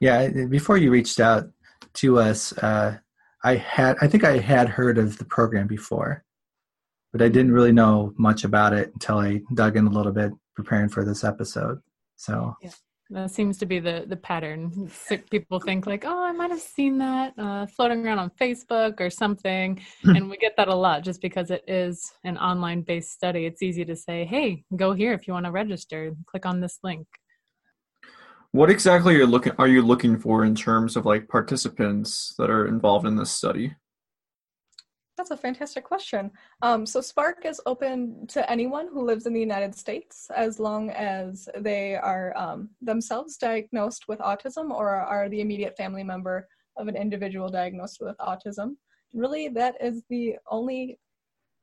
Yeah, 0.00 0.28
before 0.48 0.76
you 0.78 0.90
reached 0.90 1.20
out 1.20 1.50
to 1.94 2.18
us, 2.18 2.52
uh, 2.58 2.98
I 3.44 3.56
had 3.56 3.96
I 4.00 4.08
think 4.08 4.24
I 4.24 4.38
had 4.38 4.68
heard 4.70 4.96
of 4.96 5.18
the 5.18 5.24
program 5.26 5.66
before, 5.66 6.24
but 7.14 7.22
I 7.22 7.28
didn't 7.28 7.52
really 7.52 7.70
know 7.70 8.12
much 8.18 8.42
about 8.42 8.72
it 8.72 8.90
until 8.92 9.18
I 9.18 9.40
dug 9.54 9.76
in 9.76 9.86
a 9.86 9.90
little 9.90 10.10
bit 10.10 10.32
preparing 10.56 10.88
for 10.88 11.04
this 11.04 11.22
episode. 11.22 11.78
So 12.16 12.56
yeah. 12.60 12.70
That 13.10 13.30
seems 13.30 13.58
to 13.58 13.66
be 13.66 13.80
the 13.80 14.06
the 14.08 14.16
pattern. 14.16 14.88
Sick 14.90 15.30
people 15.30 15.60
think 15.60 15.86
like, 15.86 16.04
"Oh, 16.06 16.24
I 16.24 16.32
might 16.32 16.50
have 16.50 16.58
seen 16.58 16.98
that 16.98 17.34
uh, 17.38 17.66
floating 17.66 18.04
around 18.04 18.18
on 18.18 18.30
Facebook 18.40 18.98
or 18.98 19.10
something," 19.10 19.80
and 20.04 20.30
we 20.30 20.38
get 20.38 20.56
that 20.56 20.68
a 20.68 20.74
lot 20.74 21.04
just 21.04 21.20
because 21.20 21.50
it 21.50 21.62
is 21.68 22.02
an 22.24 22.38
online 22.38 22.80
based 22.80 23.12
study. 23.12 23.44
It's 23.44 23.62
easy 23.62 23.84
to 23.84 23.94
say, 23.94 24.24
"Hey, 24.24 24.64
go 24.74 24.94
here 24.94 25.12
if 25.12 25.28
you 25.28 25.34
want 25.34 25.44
to 25.44 25.52
register. 25.52 26.16
Click 26.26 26.46
on 26.46 26.60
this 26.60 26.78
link." 26.82 27.06
What 28.52 28.70
exactly 28.70 29.14
are 29.14 29.18
you 29.18 29.26
looking 29.26 29.52
are 29.58 29.68
you 29.68 29.82
looking 29.82 30.18
for 30.18 30.44
in 30.44 30.54
terms 30.54 30.96
of 30.96 31.04
like 31.04 31.28
participants 31.28 32.34
that 32.38 32.48
are 32.48 32.66
involved 32.66 33.06
in 33.06 33.16
this 33.16 33.30
study? 33.30 33.74
That's 35.16 35.30
a 35.30 35.36
fantastic 35.36 35.84
question. 35.84 36.30
Um, 36.62 36.84
so 36.84 37.00
Spark 37.00 37.44
is 37.44 37.60
open 37.66 38.26
to 38.28 38.50
anyone 38.50 38.88
who 38.88 39.04
lives 39.04 39.26
in 39.26 39.32
the 39.32 39.40
United 39.40 39.74
States 39.76 40.28
as 40.34 40.58
long 40.58 40.90
as 40.90 41.48
they 41.58 41.94
are 41.94 42.36
um, 42.36 42.70
themselves 42.82 43.36
diagnosed 43.36 44.06
with 44.08 44.18
autism 44.18 44.70
or 44.70 44.90
are 44.90 45.28
the 45.28 45.40
immediate 45.40 45.76
family 45.76 46.02
member 46.02 46.48
of 46.76 46.88
an 46.88 46.96
individual 46.96 47.48
diagnosed 47.48 47.98
with 48.00 48.16
autism. 48.18 48.76
Really, 49.12 49.48
that 49.48 49.76
is 49.80 50.02
the 50.10 50.34
only 50.50 50.98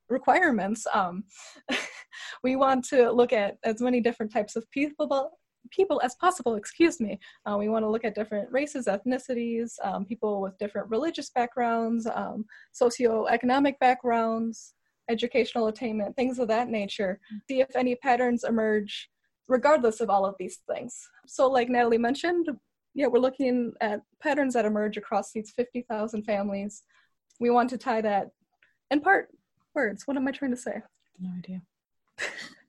requirements. 0.08 0.86
Um, 0.94 1.24
we 2.42 2.56
want 2.56 2.86
to 2.86 3.10
look 3.10 3.34
at 3.34 3.58
as 3.64 3.82
many 3.82 4.00
different 4.00 4.32
types 4.32 4.56
of 4.56 4.70
people 4.70 5.32
people 5.70 6.00
as 6.04 6.14
possible 6.16 6.54
excuse 6.54 7.00
me 7.00 7.18
uh, 7.46 7.56
we 7.56 7.68
want 7.68 7.84
to 7.84 7.88
look 7.88 8.04
at 8.04 8.14
different 8.14 8.50
races 8.50 8.86
ethnicities 8.86 9.72
um, 9.84 10.04
people 10.04 10.40
with 10.40 10.58
different 10.58 10.88
religious 10.90 11.30
backgrounds 11.30 12.06
um, 12.14 12.44
socioeconomic 12.74 13.78
backgrounds, 13.78 14.74
educational 15.08 15.68
attainment, 15.68 16.16
things 16.16 16.38
of 16.38 16.48
that 16.48 16.68
nature. 16.68 17.20
See 17.48 17.60
if 17.60 17.74
any 17.76 17.96
patterns 17.96 18.44
emerge 18.44 19.08
regardless 19.48 20.00
of 20.00 20.08
all 20.08 20.24
of 20.24 20.34
these 20.38 20.60
things. 20.72 21.08
So, 21.26 21.50
like 21.50 21.68
Natalie 21.68 21.98
mentioned, 21.98 22.48
yeah, 22.94 23.06
we're 23.06 23.18
looking 23.18 23.72
at 23.80 24.00
patterns 24.20 24.54
that 24.54 24.64
emerge 24.64 24.96
across 24.96 25.32
these 25.32 25.50
50,000 25.50 26.22
families. 26.22 26.82
We 27.40 27.50
want 27.50 27.70
to 27.70 27.78
tie 27.78 28.00
that 28.02 28.30
in 28.90 29.00
part 29.00 29.28
words. 29.74 30.06
What 30.06 30.16
am 30.16 30.28
I 30.28 30.30
trying 30.30 30.52
to 30.52 30.56
say? 30.56 30.80
No 31.18 31.30
idea. 31.36 31.62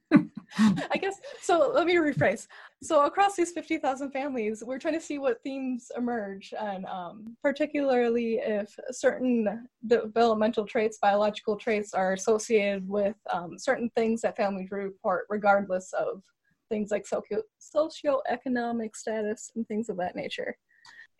I 0.58 0.98
guess 1.00 1.20
so. 1.42 1.72
Let 1.74 1.88
me 1.88 1.96
rephrase. 1.96 2.48
So 2.82 3.06
across 3.06 3.36
these 3.36 3.52
fifty 3.52 3.78
thousand 3.78 4.12
families, 4.12 4.64
we're 4.66 4.78
trying 4.78 4.94
to 4.94 5.02
see 5.02 5.18
what 5.18 5.42
themes 5.42 5.92
emerge, 5.98 6.54
and 6.60 6.86
um, 6.86 7.36
particularly 7.42 8.36
if 8.36 8.78
certain 8.92 9.68
developmental 9.88 10.66
traits, 10.66 11.00
biological 11.02 11.56
traits, 11.56 11.94
are 11.94 12.14
associated 12.14 12.88
with 12.88 13.16
um, 13.32 13.58
certain 13.58 13.90
things 13.96 14.22
that 14.22 14.38
families 14.38 14.70
report, 14.72 15.26
regardless 15.30 15.92
of 15.94 16.22
things 16.70 16.92
like 16.92 17.08
socio 17.08 17.42
socioeconomic 17.76 18.96
status 18.96 19.52
and 19.56 19.68
things 19.68 19.90
of 19.90 19.98
that 19.98 20.16
nature. 20.16 20.56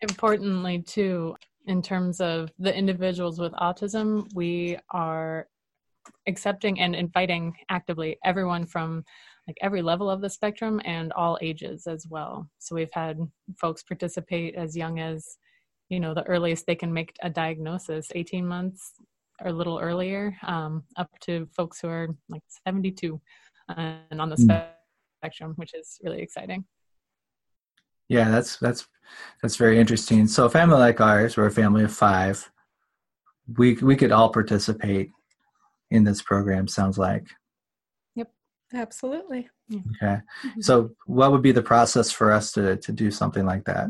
Importantly, 0.00 0.82
too, 0.82 1.34
in 1.66 1.82
terms 1.82 2.20
of 2.20 2.52
the 2.58 2.74
individuals 2.74 3.38
with 3.40 3.52
autism, 3.52 4.28
we 4.34 4.76
are 4.90 5.48
accepting 6.26 6.80
and 6.80 6.94
inviting 6.94 7.54
actively 7.68 8.18
everyone 8.24 8.66
from 8.66 9.04
like 9.46 9.56
every 9.60 9.82
level 9.82 10.08
of 10.08 10.20
the 10.20 10.30
spectrum 10.30 10.80
and 10.84 11.12
all 11.12 11.38
ages 11.42 11.86
as 11.86 12.06
well. 12.08 12.48
So 12.58 12.74
we've 12.74 12.92
had 12.92 13.18
folks 13.60 13.82
participate 13.82 14.54
as 14.54 14.76
young 14.76 15.00
as, 15.00 15.36
you 15.88 16.00
know, 16.00 16.14
the 16.14 16.26
earliest 16.26 16.66
they 16.66 16.74
can 16.74 16.92
make 16.92 17.14
a 17.22 17.28
diagnosis, 17.28 18.08
18 18.14 18.46
months 18.46 18.94
or 19.42 19.48
a 19.48 19.52
little 19.52 19.78
earlier, 19.78 20.36
um, 20.46 20.84
up 20.96 21.10
to 21.20 21.46
folks 21.54 21.80
who 21.80 21.88
are 21.88 22.08
like 22.28 22.42
72 22.66 23.20
uh, 23.68 23.94
and 24.10 24.20
on 24.20 24.30
the 24.30 24.36
mm. 24.36 24.66
spectrum, 25.20 25.52
which 25.56 25.74
is 25.74 25.98
really 26.02 26.22
exciting. 26.22 26.64
Yeah, 28.08 28.30
that's 28.30 28.58
that's 28.58 28.86
that's 29.42 29.56
very 29.56 29.78
interesting. 29.78 30.26
So 30.26 30.44
a 30.44 30.50
family 30.50 30.78
like 30.78 31.00
ours, 31.00 31.36
we're 31.36 31.46
a 31.46 31.50
family 31.50 31.84
of 31.84 31.92
five. 31.92 32.50
We 33.56 33.74
we 33.74 33.96
could 33.96 34.12
all 34.12 34.30
participate 34.30 35.10
in 35.94 36.04
this 36.04 36.20
program. 36.20 36.66
Sounds 36.68 36.98
like. 36.98 37.28
Yep, 38.16 38.30
absolutely. 38.74 39.48
Okay. 39.72 40.20
Mm-hmm. 40.20 40.60
So, 40.60 40.90
what 41.06 41.32
would 41.32 41.42
be 41.42 41.52
the 41.52 41.62
process 41.62 42.10
for 42.10 42.32
us 42.32 42.52
to 42.52 42.76
to 42.76 42.92
do 42.92 43.10
something 43.10 43.46
like 43.46 43.64
that? 43.64 43.88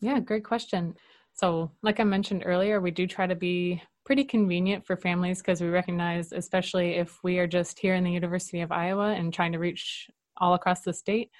Yeah, 0.00 0.18
great 0.18 0.44
question. 0.44 0.94
So, 1.34 1.70
like 1.82 2.00
I 2.00 2.04
mentioned 2.04 2.42
earlier, 2.44 2.80
we 2.80 2.90
do 2.90 3.06
try 3.06 3.26
to 3.26 3.36
be 3.36 3.82
pretty 4.04 4.24
convenient 4.24 4.84
for 4.84 4.96
families 4.96 5.38
because 5.38 5.60
we 5.60 5.68
recognize, 5.68 6.32
especially 6.32 6.94
if 6.94 7.18
we 7.22 7.38
are 7.38 7.46
just 7.46 7.78
here 7.78 7.94
in 7.94 8.04
the 8.04 8.10
University 8.10 8.60
of 8.60 8.72
Iowa 8.72 9.12
and 9.12 9.32
trying 9.32 9.52
to 9.52 9.58
reach 9.58 10.10
all 10.38 10.54
across 10.54 10.82
the 10.82 10.92
state, 10.92 11.30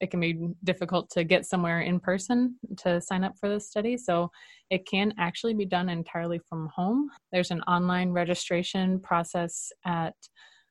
it 0.00 0.10
can 0.10 0.20
be 0.20 0.38
difficult 0.64 1.08
to 1.10 1.24
get 1.24 1.46
somewhere 1.46 1.80
in 1.80 1.98
person 1.98 2.56
to 2.78 3.00
sign 3.00 3.24
up 3.24 3.36
for 3.38 3.48
this 3.48 3.68
study. 3.68 3.96
So 3.96 4.30
it 4.70 4.86
can 4.86 5.14
actually 5.18 5.54
be 5.54 5.64
done 5.64 5.88
entirely 5.88 6.40
from 6.48 6.68
home. 6.74 7.08
There's 7.32 7.50
an 7.50 7.62
online 7.62 8.10
registration 8.10 9.00
process 9.00 9.72
at 9.84 10.14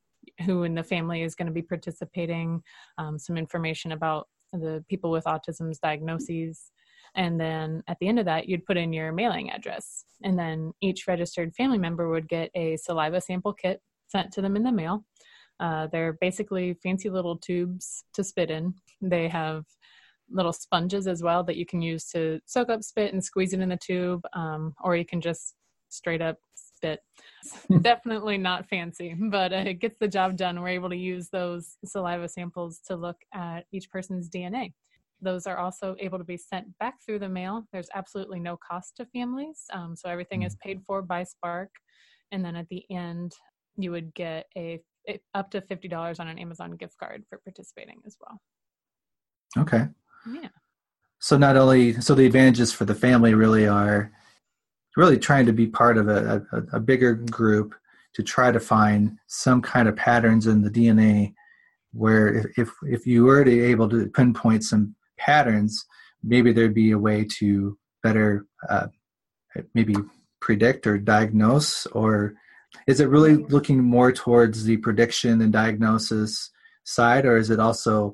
who 0.45 0.65
in 0.65 0.75
the 0.75 0.83
family 0.83 1.23
is 1.23 1.35
going 1.35 1.47
to 1.47 1.53
be 1.53 1.63
participating 1.63 2.63
um, 2.99 3.19
some 3.19 3.37
information 3.37 3.93
about 3.93 4.29
the 4.53 4.85
people 4.89 5.11
with 5.11 5.25
autism's 5.25 5.79
diagnoses 5.79 6.71
and 7.17 7.41
then 7.41 7.83
at 7.89 7.99
the 8.01 8.09
end 8.09 8.19
of 8.19 8.25
that, 8.25 8.49
you'd 8.49 8.65
put 8.65 8.77
in 8.77 8.93
your 8.93 9.13
mailing 9.13 9.51
address. 9.51 10.05
And 10.23 10.39
then 10.39 10.73
each 10.81 11.07
registered 11.07 11.55
family 11.55 11.79
member 11.79 12.09
would 12.09 12.29
get 12.29 12.51
a 12.55 12.77
saliva 12.77 13.21
sample 13.21 13.53
kit 13.53 13.81
sent 14.09 14.33
to 14.33 14.43
them 14.43 14.57
in 14.57 14.63
the 14.63 14.73
mail. 14.73 15.05
Uh, 15.61 15.87
they're 15.93 16.15
basically 16.21 16.75
fancy 16.83 17.09
little 17.09 17.37
tubes 17.37 18.05
to 18.15 18.25
spit 18.25 18.51
in. 18.51 18.75
They 19.01 19.29
have 19.29 19.65
little 20.31 20.53
sponges 20.53 21.07
as 21.07 21.23
well 21.23 21.45
that 21.45 21.57
you 21.57 21.67
can 21.67 21.81
use 21.81 22.07
to 22.11 22.41
soak 22.47 22.71
up 22.71 22.83
spit 22.83 23.13
and 23.13 23.23
squeeze 23.23 23.53
it 23.53 23.61
in 23.61 23.69
the 23.69 23.77
tube, 23.77 24.23
um, 24.33 24.75
or 24.83 24.97
you 24.97 25.05
can 25.05 25.21
just 25.21 25.55
straight 25.91 26.23
up 26.23 26.39
spit. 26.55 27.01
definitely 27.83 28.39
not 28.39 28.69
fancy, 28.69 29.15
but 29.31 29.53
uh, 29.53 29.65
it 29.67 29.75
gets 29.75 29.97
the 30.01 30.09
job 30.09 30.37
done. 30.37 30.61
We're 30.61 30.69
able 30.69 30.91
to 30.91 30.97
use 30.97 31.29
those 31.29 31.77
saliva 31.85 32.29
samples 32.29 32.81
to 32.87 32.97
look 32.97 33.17
at 33.33 33.67
each 33.73 33.91
person's 33.91 34.29
DNA. 34.29 34.73
Those 35.25 35.47
are 35.47 35.57
also 35.57 35.97
able 35.99 36.19
to 36.19 36.25
be 36.25 36.37
sent 36.37 36.67
back 36.79 36.97
through 37.05 37.21
the 37.21 37.29
mail. 37.29 37.67
There's 37.73 37.89
absolutely 37.95 38.41
no 38.41 38.57
cost 38.57 38.97
to 38.97 39.07
families. 39.07 39.63
Um, 39.73 39.97
so 39.97 40.09
everything 40.09 40.43
is 40.43 40.57
paid 40.63 40.83
for 40.87 41.01
by 41.01 41.25
Spark. 41.25 41.71
And 42.31 42.45
then 42.45 42.57
at 42.57 42.69
the 42.69 42.85
end, 42.91 43.33
you 43.77 43.91
would 43.91 44.13
get 44.15 44.47
a, 44.57 44.81
a 45.09 45.19
up 45.35 45.51
to 45.53 45.63
$50 45.63 46.21
on 46.21 46.29
an 46.29 46.39
Amazon 46.39 46.73
gift 46.73 46.97
card 46.99 47.25
for 47.29 47.39
participating 47.39 48.01
as 48.07 48.17
well. 48.21 48.39
Okay. 49.57 49.87
Yeah. 50.31 50.49
So 51.21 51.39
not 51.39 51.57
only, 51.57 52.01
so 52.01 52.15
the 52.15 52.27
advantages 52.27 52.73
for 52.73 52.85
the 52.85 52.95
family 52.95 53.33
really 53.33 53.67
are 53.67 54.13
really 54.97 55.19
trying 55.19 55.47
to 55.47 55.53
be 55.53 55.67
part 55.67 55.97
of 55.97 56.09
a, 56.09 56.45
a, 56.53 56.77
a 56.77 56.81
bigger 56.81 57.15
group 57.15 57.75
to 58.15 58.23
try 58.23 58.53
to 58.53 58.61
find 58.61 59.17
some 59.27 59.63
kind 59.63 59.89
of 59.89 59.97
patterns 59.97 60.47
in 60.47 60.61
the 60.61 60.71
DNA 60.71 61.33
where 61.93 62.29
if, 62.35 62.59
if, 62.59 62.71
if 62.83 63.07
you 63.07 63.25
were 63.25 63.45
to 63.45 63.65
able 63.65 63.89
to 63.89 64.09
pinpoint 64.09 64.65
some 64.65 64.95
patterns, 65.19 65.85
maybe 66.23 66.53
there'd 66.53 66.75
be 66.75 66.93
a 66.93 66.99
way 66.99 67.25
to 67.39 67.79
better 68.03 68.47
uh, 68.69 68.87
maybe 69.75 69.95
predict 70.41 70.87
or 70.87 70.99
diagnose 70.99 71.87
or 71.87 72.35
is 72.87 73.01
it 73.01 73.09
really 73.09 73.37
looking 73.37 73.83
more 73.83 74.13
towards 74.13 74.65
the 74.65 74.77
prediction 74.79 75.41
and 75.41 75.53
diagnosis 75.53 76.51
side 76.85 77.25
or 77.25 77.37
is 77.37 77.51
it 77.51 77.61
also 77.61 78.13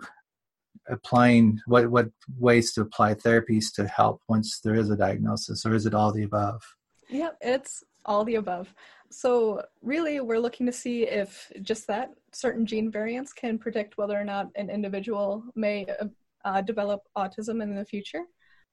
applying 0.88 1.58
what 1.66 1.90
what 1.90 2.08
ways 2.38 2.72
to 2.72 2.82
apply 2.82 3.14
therapies 3.14 3.72
to 3.74 3.86
help 3.86 4.20
once 4.28 4.60
there 4.60 4.74
is 4.74 4.90
a 4.90 4.96
diagnosis 4.96 5.64
or 5.66 5.74
is 5.74 5.86
it 5.86 5.94
all 5.94 6.12
the 6.12 6.22
above? 6.22 6.62
Yep 7.08 7.36
it's 7.40 7.82
all 8.04 8.24
the 8.24 8.36
above. 8.36 8.72
So 9.10 9.64
really 9.82 10.20
we're 10.20 10.38
looking 10.38 10.66
to 10.66 10.72
see 10.72 11.02
if 11.08 11.50
just 11.62 11.86
that 11.88 12.10
certain 12.32 12.64
gene 12.64 12.90
variants 12.90 13.32
can 13.32 13.58
predict 13.58 13.98
whether 13.98 14.18
or 14.18 14.24
not 14.24 14.50
an 14.54 14.70
individual 14.70 15.42
may 15.56 15.86
uh, 16.44 16.60
develop 16.60 17.00
autism 17.16 17.62
in 17.62 17.74
the 17.74 17.84
future, 17.84 18.22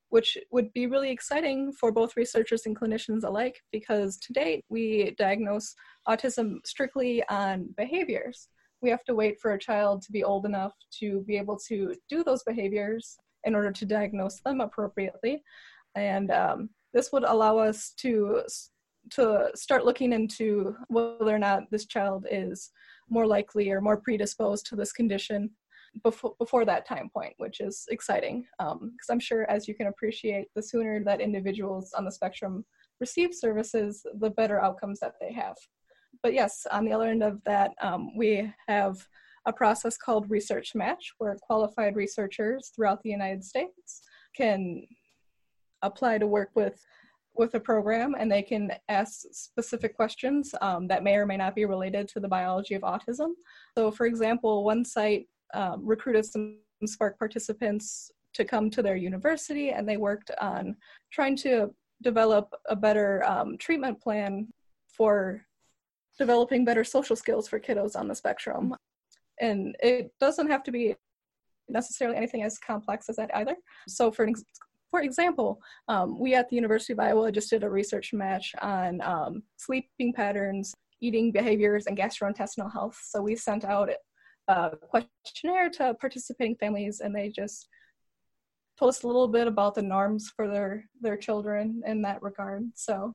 which 0.10 0.38
would 0.52 0.72
be 0.74 0.88
really 0.88 1.12
exciting 1.12 1.72
for 1.74 1.92
both 1.92 2.18
researchers 2.18 2.66
and 2.66 2.80
clinicians 2.80 3.24
alike 3.24 3.62
because 3.72 4.18
to 4.18 4.34
date 4.34 4.64
we 4.70 5.16
diagnose 5.18 5.74
autism 6.08 6.56
strictly 6.66 7.24
on 7.30 7.74
behaviors. 7.78 8.50
We 8.82 8.90
have 8.90 9.04
to 9.06 9.16
wait 9.16 9.40
for 9.40 9.54
a 9.54 9.60
child 9.60 10.02
to 10.04 10.12
be 10.12 10.24
old 10.24 10.46
enough 10.46 10.74
to 11.00 11.24
be 11.28 11.38
able 11.38 11.58
to 11.68 11.96
do 12.10 12.24
those 12.24 12.44
behaviors 12.44 13.18
in 13.44 13.56
order 13.56 13.72
to 13.72 13.86
diagnose 13.86 14.40
them 14.42 14.62
appropriately. 14.62 15.44
And 15.96 16.32
um, 16.32 16.70
this 16.94 17.12
would 17.12 17.24
allow 17.24 17.58
us 17.58 17.94
to 17.98 18.44
to 19.12 19.50
start 19.56 19.86
looking 19.86 20.12
into 20.12 20.76
whether 20.90 21.34
or 21.34 21.40
not 21.40 21.64
this 21.72 21.86
child 21.86 22.28
is 22.30 22.72
more 23.10 23.26
likely 23.26 23.72
or 23.72 23.80
more 23.80 23.98
predisposed 23.98 24.66
to 24.66 24.76
this 24.76 24.92
condition 24.92 25.50
before 26.04 26.36
before 26.40 26.66
that 26.66 26.88
time 26.88 27.10
point, 27.14 27.34
which 27.38 27.60
is 27.60 27.86
exciting. 27.90 28.46
Because 28.60 28.80
um, 28.82 28.92
I'm 29.10 29.20
sure, 29.20 29.50
as 29.50 29.68
you 29.68 29.76
can 29.76 29.88
appreciate, 29.88 30.48
the 30.56 30.62
sooner 30.62 31.04
that 31.04 31.22
individuals 31.22 31.94
on 31.98 32.06
the 32.06 32.12
spectrum 32.12 32.66
receive 33.00 33.34
services, 33.34 34.06
the 34.20 34.30
better 34.32 34.60
outcomes 34.60 35.00
that 35.00 35.14
they 35.22 35.32
have. 35.34 35.56
But 36.24 36.34
yes, 36.34 36.66
on 36.72 36.86
the 36.86 36.94
other 36.94 37.10
end 37.10 37.24
of 37.24 37.44
that, 37.46 37.72
um, 37.82 38.16
we 38.18 38.52
have 38.68 38.98
a 39.46 39.54
process 39.54 39.98
called 39.98 40.30
Research 40.30 40.74
Match, 40.76 41.14
where 41.20 41.38
qualified 41.42 41.96
researchers 41.96 42.72
throughout 42.76 43.02
the 43.04 43.10
United 43.10 43.44
States 43.44 44.02
can 44.36 44.84
apply 45.84 46.18
to 46.18 46.28
work 46.28 46.50
with 46.56 46.84
with 47.38 47.54
a 47.54 47.60
program 47.60 48.16
and 48.18 48.32
they 48.32 48.42
can 48.42 48.72
ask 48.90 49.22
specific 49.32 49.96
questions 49.96 50.54
um, 50.62 50.88
that 50.88 51.04
may 51.04 51.16
or 51.16 51.26
may 51.26 51.38
not 51.38 51.54
be 51.54 51.66
related 51.66 52.08
to 52.08 52.20
the 52.20 52.28
biology 52.28 52.74
of 52.74 52.82
autism. 52.82 53.30
So, 53.78 53.92
for 53.92 54.06
example, 54.08 54.64
one 54.64 54.84
site 54.84 55.28
um, 55.54 55.86
recruited 55.86 56.26
some 56.26 56.58
Spark 56.86 57.18
participants 57.18 58.12
to 58.34 58.46
come 58.46 58.70
to 58.70 58.84
their 58.84 58.96
university, 58.96 59.72
and 59.72 59.88
they 59.88 59.98
worked 59.98 60.32
on 60.40 60.76
trying 61.12 61.36
to 61.38 61.74
develop 62.04 62.54
a 62.68 62.76
better 62.76 63.24
um, 63.26 63.58
treatment 63.58 64.00
plan 64.00 64.48
for 64.88 65.42
developing 66.18 66.66
better 66.66 66.84
social 66.84 67.16
skills 67.16 67.48
for 67.48 67.60
kiddos 67.60 67.96
on 67.96 68.08
the 68.08 68.16
spectrum. 68.16 68.76
And 69.40 69.76
it 69.82 70.12
doesn't 70.20 70.50
have 70.50 70.64
to 70.64 70.72
be 70.72 70.96
necessarily 71.70 72.18
anything 72.18 72.44
as 72.44 72.58
complex 72.58 73.10
as 73.10 73.16
that 73.18 73.32
either. 73.36 73.56
So, 73.88 74.12
for 74.12 74.28
ex- 74.28 74.44
for 74.90 75.02
example, 75.02 75.60
um, 75.88 76.18
we 76.20 76.34
at 76.34 76.50
the 76.50 76.56
University 76.56 76.94
of 76.94 77.00
Iowa 77.00 77.32
just 77.32 77.50
did 77.50 77.64
a 77.64 77.70
research 77.70 78.14
match 78.14 78.54
on 78.62 79.02
um, 79.02 79.44
sleeping 79.58 80.14
patterns, 80.14 80.74
eating 81.02 81.32
behaviors, 81.32 81.88
and 81.88 81.98
gastrointestinal 81.98 82.72
health. 82.72 82.98
So 83.04 83.22
we 83.22 83.36
sent 83.36 83.66
out 83.66 83.90
uh, 84.48 84.70
questionnaire 84.90 85.70
to 85.72 85.94
participating 85.96 86.56
families, 86.56 87.00
and 87.00 87.16
they 87.16 87.30
just 87.30 87.68
told 88.80 88.90
us 88.90 89.04
a 89.04 89.08
little 89.08 89.28
bit 89.28 89.48
about 89.48 89.76
the 89.76 89.82
norms 89.82 90.32
for 90.36 90.48
their 90.48 90.86
their 91.02 91.18
children 91.18 91.82
in 91.86 92.02
that 92.04 92.22
regard. 92.22 92.64
So, 92.76 93.14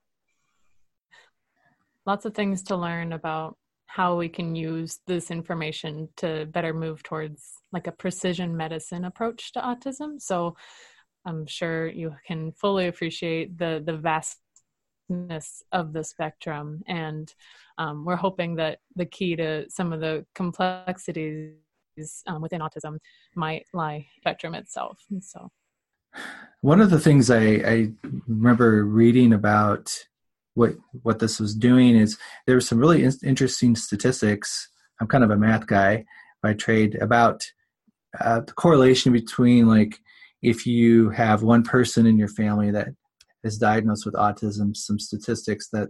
lots 2.06 2.24
of 2.24 2.34
things 2.34 2.62
to 2.64 2.76
learn 2.76 3.12
about 3.12 3.56
how 3.86 4.16
we 4.16 4.28
can 4.28 4.54
use 4.54 5.00
this 5.06 5.30
information 5.30 6.08
to 6.16 6.46
better 6.46 6.72
move 6.72 7.02
towards 7.02 7.60
like 7.72 7.86
a 7.86 7.92
precision 7.92 8.56
medicine 8.56 9.04
approach 9.04 9.52
to 9.52 9.60
autism. 9.60 10.18
So 10.18 10.56
I'm 11.26 11.46
sure 11.46 11.88
you 11.88 12.16
can 12.26 12.52
fully 12.52 12.86
appreciate 12.86 13.58
the 13.58 13.82
the 13.84 13.98
vastness 15.08 15.62
of 15.72 15.92
the 15.92 16.04
spectrum, 16.04 16.82
and 16.86 17.32
um, 17.78 18.04
we're 18.04 18.16
hoping 18.16 18.56
that 18.56 18.78
the 18.96 19.06
key 19.06 19.36
to 19.36 19.66
some 19.68 19.92
of 19.92 20.00
the 20.00 20.24
complexities 20.34 21.54
um, 22.26 22.42
within 22.42 22.60
autism 22.60 22.98
might 23.34 23.66
lie 23.72 24.06
spectrum 24.18 24.54
itself. 24.54 24.98
And 25.10 25.22
so, 25.22 25.50
one 26.60 26.80
of 26.80 26.90
the 26.90 27.00
things 27.00 27.30
I, 27.30 27.42
I 27.42 27.92
remember 28.26 28.84
reading 28.84 29.32
about 29.32 29.92
what 30.54 30.74
what 31.02 31.18
this 31.18 31.40
was 31.40 31.54
doing 31.54 31.96
is 31.96 32.18
there 32.46 32.56
were 32.56 32.60
some 32.60 32.78
really 32.78 33.04
in- 33.04 33.12
interesting 33.24 33.76
statistics. 33.76 34.68
I'm 35.00 35.06
kind 35.08 35.24
of 35.24 35.30
a 35.30 35.36
math 35.36 35.66
guy 35.66 36.04
by 36.42 36.54
trade 36.54 36.96
about 37.00 37.44
uh, 38.20 38.40
the 38.40 38.52
correlation 38.52 39.12
between 39.12 39.66
like 39.66 39.98
if 40.42 40.66
you 40.66 41.08
have 41.10 41.42
one 41.42 41.62
person 41.62 42.04
in 42.04 42.18
your 42.18 42.28
family 42.28 42.70
that 42.70 42.88
is 43.44 43.58
diagnosed 43.58 44.06
with 44.06 44.14
autism, 44.14 44.76
some 44.76 44.98
statistics 44.98 45.68
that 45.70 45.88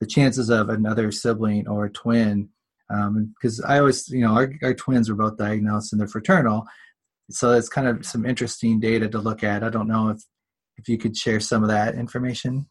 the 0.00 0.06
chances 0.06 0.50
of 0.50 0.68
another 0.68 1.10
sibling 1.10 1.66
or 1.68 1.86
a 1.86 1.90
twin, 1.90 2.48
because 2.88 3.60
um, 3.60 3.66
I 3.66 3.78
always, 3.78 4.08
you 4.08 4.20
know, 4.20 4.32
our, 4.32 4.52
our 4.62 4.74
twins 4.74 5.10
were 5.10 5.16
both 5.16 5.36
diagnosed 5.36 5.92
and 5.92 6.00
they're 6.00 6.08
fraternal. 6.08 6.66
So 7.30 7.52
it's 7.52 7.68
kind 7.68 7.86
of 7.86 8.06
some 8.06 8.24
interesting 8.24 8.80
data 8.80 9.08
to 9.08 9.18
look 9.18 9.44
at. 9.44 9.62
I 9.62 9.68
don't 9.68 9.88
know 9.88 10.10
if, 10.10 10.22
if 10.76 10.88
you 10.88 10.96
could 10.96 11.16
share 11.16 11.40
some 11.40 11.62
of 11.62 11.68
that 11.68 11.94
information. 11.94 12.68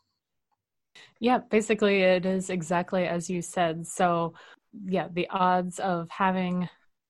Yeah, 1.20 1.40
basically, 1.50 2.02
it 2.02 2.26
is 2.26 2.50
exactly 2.50 3.06
as 3.06 3.30
you 3.30 3.42
said. 3.42 3.86
So, 3.86 4.34
yeah, 4.86 5.08
the 5.12 5.28
odds 5.30 5.80
of 5.80 6.10
having 6.10 6.70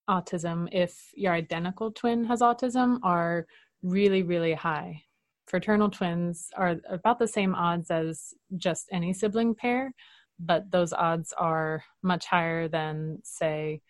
autism 0.09 0.69
if 0.71 1.11
your 1.13 1.33
identical 1.33 1.91
twin 1.91 2.23
has 2.25 2.41
autism 2.41 2.99
are 3.03 3.45
really, 3.83 4.23
really 4.23 4.53
high. 4.53 5.03
Fraternal 5.47 5.89
twins 5.89 6.49
are 6.55 6.75
about 6.89 7.19
the 7.19 7.27
same 7.27 7.55
odds 7.55 7.89
as 7.89 8.33
just 8.57 8.89
any 8.91 9.13
sibling 9.13 9.55
pair, 9.55 9.93
but 10.39 10.69
those 10.71 10.93
odds 10.93 11.33
are 11.37 11.83
much 12.03 12.25
higher 12.25 12.67
than, 12.67 13.19
say, 13.23 13.81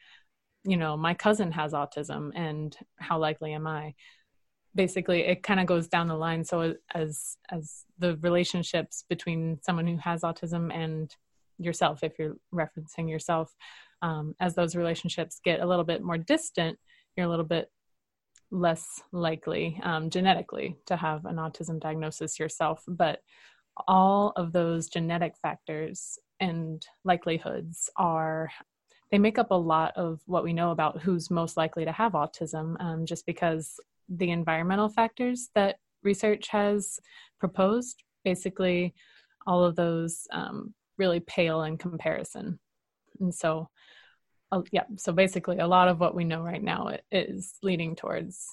you 0.63 0.77
know, 0.77 0.95
my 0.95 1.13
cousin 1.13 1.51
has 1.51 1.73
autism 1.73 2.31
and 2.35 2.77
how 2.97 3.17
likely 3.17 3.53
am 3.53 3.65
I? 3.65 3.95
Basically, 4.75 5.21
it 5.21 5.41
kind 5.41 5.59
of 5.59 5.65
goes 5.65 5.87
down 5.87 6.07
the 6.07 6.15
line. 6.15 6.43
So 6.43 6.75
as 6.93 7.37
as 7.49 7.85
the 7.97 8.17
relationships 8.17 9.03
between 9.09 9.59
someone 9.63 9.87
who 9.87 9.97
has 9.97 10.21
autism 10.21 10.71
and 10.71 11.13
yourself, 11.57 12.03
if 12.03 12.19
you're 12.19 12.35
referencing 12.53 13.09
yourself, 13.09 13.55
um, 14.03 14.35
as 14.39 14.53
those 14.53 14.75
relationships 14.75 15.39
get 15.43 15.61
a 15.61 15.65
little 15.65 15.85
bit 15.85 16.03
more 16.03 16.19
distant, 16.19 16.77
you're 17.15 17.25
a 17.25 17.29
little 17.29 17.45
bit 17.45 17.71
less 18.51 19.01
likely 19.11 19.79
um, 19.83 20.09
genetically 20.09 20.77
to 20.85 20.95
have 20.95 21.25
an 21.25 21.35
autism 21.35 21.79
diagnosis 21.79 22.39
yourself. 22.39 22.83
But 22.87 23.19
all 23.87 24.33
of 24.35 24.53
those 24.53 24.87
genetic 24.87 25.35
factors 25.41 26.17
and 26.39 26.85
likelihoods 27.03 27.89
are 27.97 28.49
they 29.11 29.17
make 29.17 29.37
up 29.37 29.51
a 29.51 29.55
lot 29.55 29.93
of 29.95 30.19
what 30.25 30.43
we 30.43 30.53
know 30.53 30.71
about 30.71 31.01
who's 31.01 31.31
most 31.31 31.57
likely 31.57 31.85
to 31.85 31.91
have 31.91 32.11
autism 32.13 32.75
um, 32.81 33.05
just 33.05 33.25
because 33.25 33.79
the 34.09 34.31
environmental 34.31 34.89
factors 34.89 35.49
that 35.55 35.77
research 36.03 36.47
has 36.49 36.99
proposed 37.39 38.03
basically 38.23 38.93
all 39.45 39.63
of 39.63 39.75
those 39.75 40.27
um, 40.31 40.73
really 40.97 41.19
pale 41.21 41.63
in 41.63 41.77
comparison 41.77 42.59
and 43.19 43.33
so 43.33 43.69
uh, 44.51 44.61
yeah, 44.71 44.83
so 44.95 45.11
basically, 45.11 45.59
a 45.59 45.67
lot 45.67 45.87
of 45.87 45.99
what 45.99 46.15
we 46.15 46.23
know 46.23 46.41
right 46.41 46.63
now 46.63 46.95
is 47.11 47.55
leading 47.61 47.95
towards 47.95 48.47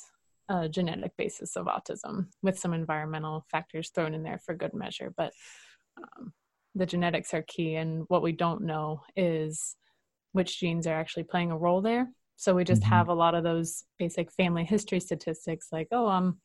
a 0.49 0.69
genetic 0.69 1.17
basis 1.17 1.57
of 1.57 1.67
autism 1.67 2.27
with 2.43 2.59
some 2.59 2.75
environmental 2.75 3.47
factors 3.51 3.91
thrown 3.91 4.15
in 4.15 4.23
there 4.23 4.41
for 4.45 4.55
good 4.55 4.75
measure. 4.75 5.13
But 5.17 5.33
um, 5.97 6.33
the 6.75 6.87
genetics 6.87 7.33
are 7.33 7.43
key, 7.43 7.77
and 7.77 8.05
what 8.09 8.23
we 8.23 8.33
don't 8.33 8.63
know 8.63 9.03
is 9.17 9.77
which 10.33 10.59
genes 10.59 10.87
are 10.87 10.95
actually 10.95 11.25
playing 11.25 11.53
a 11.53 11.57
role 11.57 11.81
there. 11.81 12.09
So 12.37 12.55
we 12.55 12.65
just 12.65 12.83
mm-hmm. 12.83 12.91
have 12.91 13.09
a 13.09 13.15
lot 13.15 13.37
of 13.37 13.45
those 13.45 13.85
basic 13.99 14.33
family 14.33 14.65
history 14.65 14.99
statistics, 14.99 15.69
like, 15.71 15.89
oh, 15.93 16.09
I'm 16.09 16.39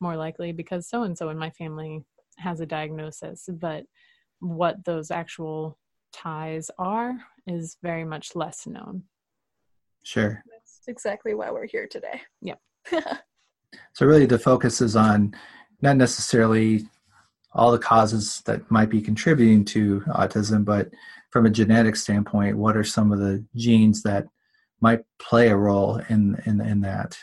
more 0.00 0.16
likely 0.16 0.52
because 0.52 0.88
so 0.88 1.02
and 1.02 1.18
so 1.18 1.28
in 1.30 1.38
my 1.38 1.50
family 1.50 2.04
has 2.38 2.60
a 2.60 2.66
diagnosis. 2.66 3.48
But 3.52 3.84
what 4.38 4.84
those 4.84 5.10
actual 5.10 5.78
ties 6.12 6.70
are 6.78 7.14
is 7.46 7.76
very 7.82 8.04
much 8.04 8.34
less 8.34 8.66
known. 8.66 9.04
Sure. 10.02 10.42
That's 10.50 10.80
exactly 10.88 11.34
why 11.34 11.50
we're 11.50 11.66
here 11.66 11.86
today. 11.86 12.20
Yep. 12.40 12.60
so 13.92 14.06
really 14.06 14.26
the 14.26 14.38
focus 14.38 14.80
is 14.80 14.96
on 14.96 15.34
not 15.80 15.96
necessarily 15.96 16.86
all 17.52 17.72
the 17.72 17.78
causes 17.78 18.42
that 18.46 18.70
might 18.70 18.88
be 18.88 19.00
contributing 19.00 19.64
to 19.66 20.00
autism, 20.08 20.64
but 20.64 20.90
from 21.30 21.46
a 21.46 21.50
genetic 21.50 21.96
standpoint, 21.96 22.56
what 22.56 22.76
are 22.76 22.84
some 22.84 23.12
of 23.12 23.18
the 23.18 23.44
genes 23.56 24.02
that 24.02 24.26
might 24.80 25.00
play 25.18 25.48
a 25.48 25.56
role 25.56 26.00
in 26.08 26.40
in, 26.46 26.60
in 26.60 26.80
that? 26.80 27.18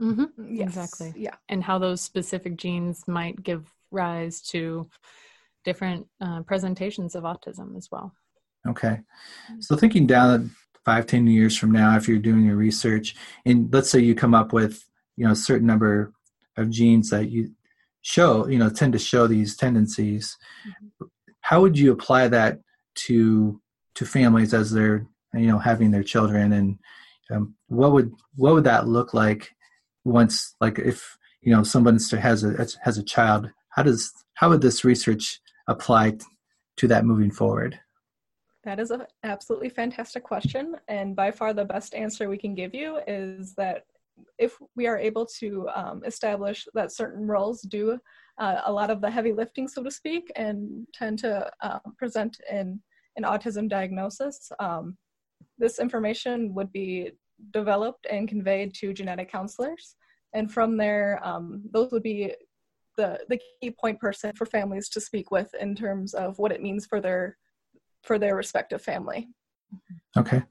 Mm-hmm. 0.00 0.54
Yes. 0.54 0.68
Exactly. 0.68 1.12
Yeah. 1.16 1.34
And 1.48 1.62
how 1.62 1.78
those 1.78 2.00
specific 2.00 2.56
genes 2.56 3.06
might 3.06 3.42
give 3.42 3.70
rise 3.90 4.40
to 4.40 4.88
different 5.64 6.06
uh, 6.20 6.42
presentations 6.42 7.14
of 7.14 7.24
autism 7.24 7.76
as 7.76 7.88
well. 7.90 8.14
Okay. 8.66 9.00
So 9.60 9.76
thinking 9.76 10.06
down 10.06 10.50
five, 10.84 11.06
ten 11.06 11.26
years 11.26 11.56
from 11.56 11.70
now, 11.70 11.96
if 11.96 12.08
you're 12.08 12.18
doing 12.18 12.44
your 12.44 12.56
research, 12.56 13.14
and 13.44 13.72
let's 13.72 13.90
say 13.90 14.00
you 14.00 14.14
come 14.14 14.34
up 14.34 14.52
with, 14.52 14.84
you 15.16 15.24
know, 15.24 15.32
a 15.32 15.36
certain 15.36 15.66
number 15.66 16.12
of 16.56 16.70
genes 16.70 17.10
that 17.10 17.30
you 17.30 17.52
show, 18.02 18.46
you 18.48 18.58
know, 18.58 18.70
tend 18.70 18.92
to 18.92 18.98
show 18.98 19.26
these 19.26 19.56
tendencies, 19.56 20.36
mm-hmm. 20.66 21.06
how 21.40 21.60
would 21.60 21.78
you 21.78 21.92
apply 21.92 22.28
that 22.28 22.60
to 22.94 23.60
to 23.94 24.04
families 24.04 24.54
as 24.54 24.70
they're, 24.70 25.06
you 25.34 25.46
know, 25.46 25.58
having 25.58 25.90
their 25.90 26.02
children, 26.02 26.52
and 26.52 26.78
um, 27.30 27.54
what 27.68 27.92
would 27.92 28.12
what 28.36 28.54
would 28.54 28.64
that 28.64 28.88
look 28.88 29.14
like 29.14 29.54
once, 30.04 30.54
like, 30.60 30.78
if 30.78 31.16
you 31.42 31.54
know, 31.54 31.62
someone 31.62 31.98
has 32.18 32.44
a 32.44 32.66
has 32.82 32.98
a 32.98 33.02
child, 33.02 33.50
how 33.70 33.82
does 33.82 34.12
how 34.34 34.48
would 34.48 34.60
this 34.60 34.84
research 34.84 35.40
apply 35.68 36.18
to 36.76 36.88
that 36.88 37.04
moving 37.04 37.30
forward? 37.30 37.78
That 38.64 38.78
is 38.78 38.90
an 38.90 39.04
absolutely 39.22 39.70
fantastic 39.70 40.22
question. 40.22 40.76
And 40.88 41.16
by 41.16 41.30
far 41.30 41.54
the 41.54 41.64
best 41.64 41.94
answer 41.94 42.28
we 42.28 42.36
can 42.36 42.54
give 42.54 42.74
you 42.74 43.00
is 43.06 43.54
that 43.54 43.84
if 44.38 44.56
we 44.76 44.86
are 44.86 44.98
able 44.98 45.24
to 45.38 45.68
um, 45.74 46.02
establish 46.04 46.66
that 46.74 46.92
certain 46.92 47.26
roles 47.26 47.62
do 47.62 47.98
uh, 48.38 48.60
a 48.66 48.72
lot 48.72 48.90
of 48.90 49.00
the 49.00 49.10
heavy 49.10 49.32
lifting, 49.32 49.66
so 49.66 49.82
to 49.82 49.90
speak, 49.90 50.30
and 50.36 50.86
tend 50.92 51.18
to 51.20 51.50
uh, 51.62 51.78
present 51.96 52.38
in 52.50 52.80
an 53.16 53.24
autism 53.24 53.68
diagnosis, 53.68 54.50
um, 54.60 54.96
this 55.58 55.78
information 55.78 56.54
would 56.54 56.70
be 56.72 57.12
developed 57.52 58.06
and 58.10 58.28
conveyed 58.28 58.74
to 58.74 58.92
genetic 58.92 59.30
counselors. 59.30 59.96
And 60.34 60.52
from 60.52 60.76
there, 60.76 61.18
um, 61.22 61.62
those 61.72 61.92
would 61.92 62.02
be 62.02 62.34
the, 62.96 63.20
the 63.28 63.40
key 63.60 63.70
point 63.70 63.98
person 63.98 64.32
for 64.34 64.44
families 64.44 64.88
to 64.90 65.00
speak 65.00 65.30
with 65.30 65.52
in 65.54 65.74
terms 65.74 66.12
of 66.12 66.38
what 66.38 66.52
it 66.52 66.62
means 66.62 66.86
for 66.86 67.00
their 67.00 67.36
for 68.02 68.18
their 68.18 68.34
respective 68.34 68.82
family. 68.82 69.28
Okay. 70.16 70.42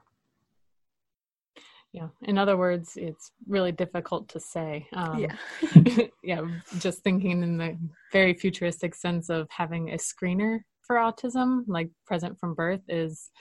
Yeah. 1.91 2.09
In 2.21 2.37
other 2.37 2.55
words, 2.55 2.93
it's 2.95 3.31
really 3.47 3.71
difficult 3.71 4.29
to 4.29 4.39
say. 4.39 4.87
Um, 4.93 5.19
yeah. 5.19 6.07
yeah. 6.23 6.41
Just 6.77 6.99
thinking 7.03 7.41
in 7.41 7.57
the 7.57 7.77
very 8.11 8.33
futuristic 8.33 8.93
sense 8.93 9.29
of 9.29 9.47
having 9.49 9.89
a 9.89 9.97
screener 9.97 10.59
for 10.83 10.97
autism, 10.97 11.63
like 11.67 11.89
present 12.05 12.39
from 12.39 12.53
birth, 12.53 12.81
is 12.87 13.31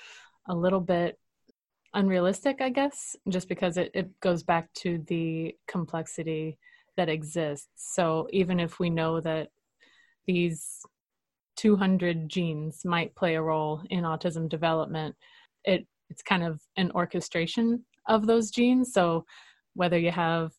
a 0.49 0.55
little 0.55 0.81
bit 0.81 1.19
unrealistic, 1.95 2.61
I 2.61 2.71
guess, 2.71 3.17
just 3.29 3.49
because 3.49 3.77
it, 3.77 3.91
it 3.95 4.09
goes 4.21 4.43
back 4.43 4.73
to 4.79 5.05
the 5.09 5.55
complexity 5.67 6.59
that 6.97 7.09
exists. 7.09 7.69
So 7.77 8.29
even 8.33 8.61
if 8.61 8.79
we 8.79 8.89
know 8.89 9.21
that 9.21 9.49
these 10.27 10.81
200 11.59 12.29
genes 12.29 12.85
might 12.85 13.15
play 13.15 13.35
a 13.35 13.43
role 13.43 13.83
in 13.91 14.05
autism 14.05 14.49
development. 14.49 15.15
It 15.65 15.87
it's 16.11 16.23
kind 16.23 16.43
of 16.43 16.61
an 16.77 16.91
orchestration 16.93 17.85
of 18.07 18.27
those 18.27 18.51
genes. 18.51 18.95
So 18.95 19.27
whether 19.75 19.99
you 19.99 20.11
have 20.11 20.53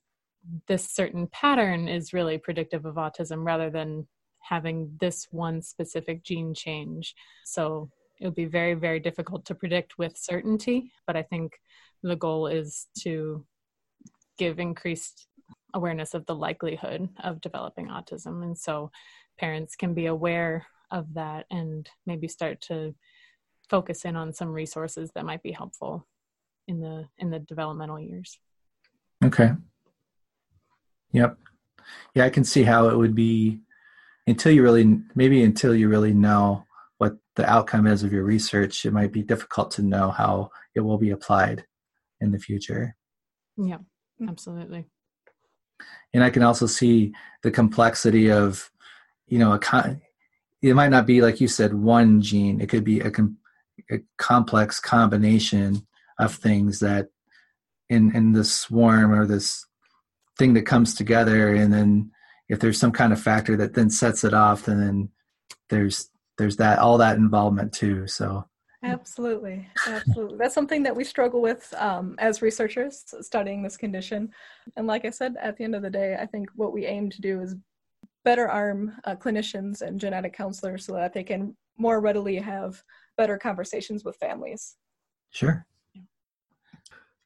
this 0.67 0.87
certain 0.87 1.27
pattern 1.27 1.87
is 1.87 2.13
really 2.13 2.37
predictive 2.37 2.85
of 2.85 2.95
autism 2.95 3.43
rather 3.43 3.71
than 3.71 4.07
having 4.41 4.95
this 4.99 5.27
one 5.31 5.61
specific 5.61 6.23
gene 6.23 6.53
change. 6.53 7.15
So 7.45 7.89
it 8.19 8.25
would 8.25 8.35
be 8.35 8.45
very 8.45 8.75
very 8.75 8.99
difficult 8.99 9.45
to 9.45 9.55
predict 9.55 9.97
with 9.97 10.17
certainty 10.17 10.91
but 11.07 11.15
i 11.15 11.23
think 11.23 11.53
the 12.03 12.17
goal 12.17 12.47
is 12.47 12.87
to 12.97 13.45
give 14.37 14.59
increased 14.59 15.27
awareness 15.73 16.13
of 16.13 16.25
the 16.25 16.35
likelihood 16.35 17.09
of 17.23 17.41
developing 17.41 17.87
autism. 17.87 18.43
And 18.43 18.57
so 18.57 18.91
parents 19.37 19.75
can 19.75 19.93
be 19.93 20.07
aware 20.07 20.65
of 20.91 21.13
that 21.13 21.45
and 21.51 21.89
maybe 22.05 22.27
start 22.27 22.61
to 22.61 22.95
focus 23.69 24.05
in 24.05 24.15
on 24.15 24.33
some 24.33 24.49
resources 24.49 25.11
that 25.13 25.25
might 25.25 25.43
be 25.43 25.51
helpful 25.51 26.07
in 26.67 26.79
the 26.79 27.07
in 27.17 27.29
the 27.29 27.39
developmental 27.39 27.99
years. 27.99 28.39
Okay. 29.23 29.51
Yep. 31.11 31.37
Yeah, 32.13 32.25
I 32.25 32.29
can 32.29 32.43
see 32.43 32.63
how 32.63 32.89
it 32.89 32.97
would 32.97 33.15
be 33.15 33.61
until 34.27 34.51
you 34.51 34.61
really 34.63 34.99
maybe 35.15 35.43
until 35.43 35.75
you 35.75 35.89
really 35.89 36.13
know 36.13 36.65
what 36.99 37.17
the 37.35 37.49
outcome 37.49 37.87
is 37.87 38.03
of 38.03 38.13
your 38.13 38.23
research, 38.23 38.85
it 38.85 38.93
might 38.93 39.11
be 39.11 39.23
difficult 39.23 39.71
to 39.71 39.81
know 39.81 40.11
how 40.11 40.51
it 40.75 40.81
will 40.81 40.97
be 40.97 41.09
applied 41.11 41.65
in 42.21 42.31
the 42.31 42.39
future. 42.39 42.95
Yeah, 43.57 43.77
mm-hmm. 43.77 44.29
absolutely. 44.29 44.85
And 46.13 46.23
I 46.23 46.29
can 46.29 46.43
also 46.43 46.65
see 46.65 47.13
the 47.43 47.51
complexity 47.51 48.29
of, 48.31 48.69
you 49.27 49.39
know, 49.39 49.53
a 49.53 49.59
con- 49.59 50.01
it 50.61 50.73
might 50.73 50.89
not 50.89 51.05
be 51.05 51.21
like 51.21 51.39
you 51.39 51.47
said 51.47 51.73
one 51.73 52.21
gene. 52.21 52.59
It 52.61 52.69
could 52.69 52.83
be 52.83 52.99
a, 52.99 53.11
com- 53.11 53.37
a 53.91 53.99
complex 54.17 54.79
combination 54.79 55.85
of 56.19 56.35
things 56.35 56.79
that 56.79 57.07
in 57.89 58.15
in 58.15 58.33
this 58.33 58.53
swarm 58.53 59.13
or 59.13 59.25
this 59.25 59.65
thing 60.37 60.53
that 60.53 60.65
comes 60.65 60.93
together 60.93 61.53
and 61.53 61.73
then 61.73 62.11
if 62.47 62.59
there's 62.59 62.79
some 62.79 62.91
kind 62.91 63.11
of 63.11 63.21
factor 63.21 63.57
that 63.57 63.73
then 63.73 63.89
sets 63.89 64.23
it 64.23 64.33
off 64.33 64.65
then 64.65 65.09
there's 65.69 66.09
there's 66.37 66.57
that 66.57 66.79
all 66.79 66.97
that 66.97 67.17
involvement 67.17 67.73
too 67.73 68.07
so. 68.07 68.45
Absolutely. 68.81 69.67
Absolutely. 69.87 70.37
That's 70.37 70.55
something 70.55 70.83
that 70.83 70.95
we 70.95 71.03
struggle 71.03 71.41
with 71.41 71.73
um, 71.77 72.15
as 72.17 72.41
researchers 72.41 73.03
studying 73.19 73.61
this 73.61 73.75
condition. 73.75 74.31
And 74.77 74.87
like 74.87 75.03
i 75.03 75.09
said 75.09 75.35
at 75.41 75.57
the 75.57 75.65
end 75.65 75.75
of 75.75 75.81
the 75.81 75.89
day 75.89 76.17
i 76.19 76.25
think 76.25 76.49
what 76.55 76.71
we 76.71 76.85
aim 76.85 77.09
to 77.09 77.21
do 77.21 77.41
is 77.41 77.55
better 78.25 78.47
arm 78.47 78.93
uh, 79.05 79.15
clinicians 79.15 79.81
and 79.81 79.99
genetic 79.99 80.33
counselors 80.33 80.85
so 80.85 80.93
that 80.93 81.13
they 81.13 81.23
can 81.23 81.55
more 81.77 82.01
readily 82.01 82.35
have 82.35 82.83
better 83.17 83.37
conversations 83.37 84.03
with 84.03 84.15
families 84.17 84.75
sure 85.31 85.65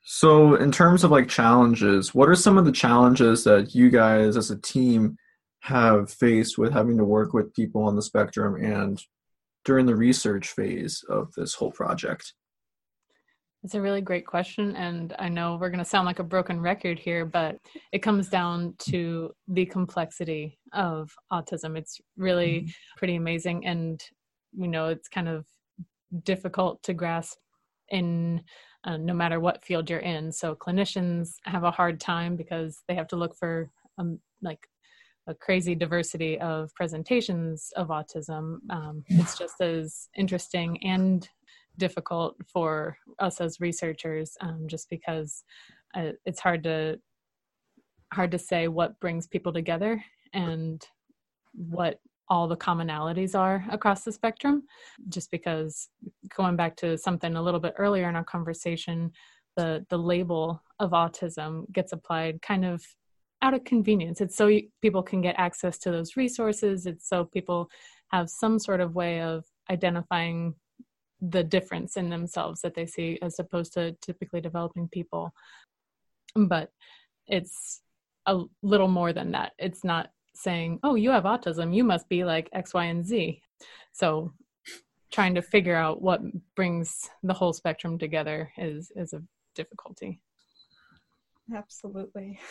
so, 0.06 0.56
in 0.56 0.72
terms 0.72 1.06
of 1.06 1.12
like 1.12 1.30
challenges, 1.30 2.14
what 2.14 2.28
are 2.28 2.36
some 2.36 2.58
of 2.58 2.66
the 2.66 2.74
challenges 2.74 3.46
that 3.46 3.74
you 3.74 3.90
guys 3.90 4.36
as 4.36 4.52
a 4.52 4.60
team 4.60 5.18
have 5.62 6.12
faced 6.12 6.58
with 6.58 6.74
having 6.74 6.98
to 6.98 7.06
work 7.06 7.34
with 7.34 7.54
people 7.54 7.84
on 7.84 7.96
the 7.96 8.02
spectrum 8.02 8.62
and 8.62 9.02
during 9.64 9.86
the 9.86 9.96
research 9.96 10.50
phase 10.50 11.06
of 11.08 11.34
this 11.36 11.54
whole 11.54 11.72
project? 11.72 12.34
It's 13.64 13.76
a 13.76 13.82
really 13.82 14.02
great 14.02 14.26
question. 14.26 14.76
And 14.76 15.16
I 15.20 15.30
know 15.30 15.58
we're 15.60 15.70
going 15.70 15.80
to 15.80 15.90
sound 15.90 16.06
like 16.06 16.20
a 16.20 16.24
broken 16.24 16.60
record 16.60 17.00
here, 17.00 17.26
but 17.26 17.58
it 17.94 18.00
comes 18.00 18.28
down 18.28 18.76
to 18.90 19.32
the 19.48 19.66
complexity 19.66 20.60
of 20.74 21.12
autism. 21.32 21.78
It's 21.78 22.02
really 22.18 22.62
mm-hmm. 22.62 22.70
pretty 22.98 23.16
amazing. 23.16 23.66
And, 23.66 24.04
you 24.52 24.68
know, 24.68 24.88
it's 24.88 25.08
kind 25.08 25.30
of 25.30 25.46
difficult 26.24 26.84
to 26.84 26.94
grasp 26.94 27.38
in 27.90 28.42
uh, 28.86 28.98
no 28.98 29.14
matter 29.14 29.40
what 29.40 29.64
field 29.64 29.90
you're 29.90 30.00
in. 30.00 30.32
So 30.32 30.56
clinicians 30.56 31.36
have 31.46 31.64
a 31.64 31.72
hard 31.72 32.02
time 32.02 32.36
because 32.36 32.84
they 32.88 32.96
have 32.96 33.08
to 33.10 33.16
look 33.16 33.36
for 33.36 33.70
um, 33.98 34.20
like 34.42 34.68
a 35.28 35.34
crazy 35.34 35.74
diversity 35.74 36.38
of 36.42 36.74
presentations 36.76 37.70
of 37.78 37.88
autism. 37.88 38.58
Um, 38.70 39.04
it's 39.08 39.38
just 39.38 39.62
as 39.62 40.10
interesting 40.18 40.78
and 40.84 41.28
difficult 41.78 42.36
for 42.46 42.98
us 43.20 43.42
as 43.42 43.60
researchers, 43.60 44.36
um, 44.42 44.66
just 44.68 44.90
because 44.90 45.44
uh, 45.96 46.12
it's 46.26 46.40
hard 46.40 46.64
to 46.64 47.00
hard 48.14 48.32
to 48.32 48.38
say 48.38 48.68
what 48.68 49.00
brings 49.00 49.26
people 49.28 49.52
together 49.52 50.04
and 50.34 50.86
what 51.54 52.00
all 52.30 52.48
the 52.48 52.56
commonalities 52.56 53.38
are 53.38 53.66
across 53.72 54.04
the 54.04 54.12
spectrum. 54.12 54.64
Just 55.10 55.32
because 55.32 55.90
going 56.36 56.56
back 56.56 56.76
to 56.78 56.98
something 56.98 57.36
a 57.36 57.42
little 57.42 57.60
bit 57.60 57.74
earlier 57.78 58.08
in 58.10 58.16
our 58.16 58.24
conversation 58.24 59.12
the 59.56 59.86
the 59.90 59.98
label 59.98 60.62
of 60.80 60.92
autism 60.92 61.72
gets 61.72 61.92
applied 61.92 62.42
kind 62.42 62.66
of 62.66 62.84
out 63.42 63.54
of 63.54 63.64
convenience. 63.66 64.22
It's 64.22 64.36
so 64.36 64.50
people 64.82 65.04
can 65.04 65.22
get 65.22 65.36
access 65.38 65.78
to 65.80 65.92
those 65.92 66.16
resources. 66.16 66.86
It's 66.86 67.08
so 67.08 67.26
people 67.26 67.70
have 68.12 68.30
some 68.30 68.58
sort 68.58 68.80
of 68.80 68.96
way 68.96 69.22
of 69.22 69.44
identifying 69.70 70.56
the 71.30 71.44
difference 71.44 71.96
in 71.98 72.10
themselves 72.10 72.62
that 72.62 72.76
they 72.76 72.86
see 72.86 73.18
as 73.22 73.40
opposed 73.40 73.74
to 73.74 73.94
typically 74.02 74.42
developing 74.42 74.88
people 74.90 75.34
but 76.36 76.70
it's 77.28 77.82
a 78.26 78.40
little 78.62 78.88
more 78.88 79.14
than 79.14 79.32
that 79.32 79.54
it's 79.58 79.84
not 79.84 80.10
saying, 80.36 80.80
oh, 80.84 80.96
you 80.96 81.12
have 81.12 81.24
autism, 81.24 81.76
you 81.76 81.84
must 81.84 82.10
be 82.10 82.24
like 82.24 82.50
X, 82.54 82.74
Y, 82.74 82.86
and 82.86 83.06
Z. 83.06 83.42
So 83.92 84.34
trying 85.12 85.36
to 85.36 85.42
figure 85.42 85.76
out 85.76 86.02
what 86.02 86.22
brings 86.56 87.10
the 87.22 87.34
whole 87.34 87.54
spectrum 87.54 87.98
together 88.00 88.52
is 88.58 88.92
is 88.96 89.14
a 89.14 89.22
difficulty. 89.56 90.20
Absolutely. 91.56 92.40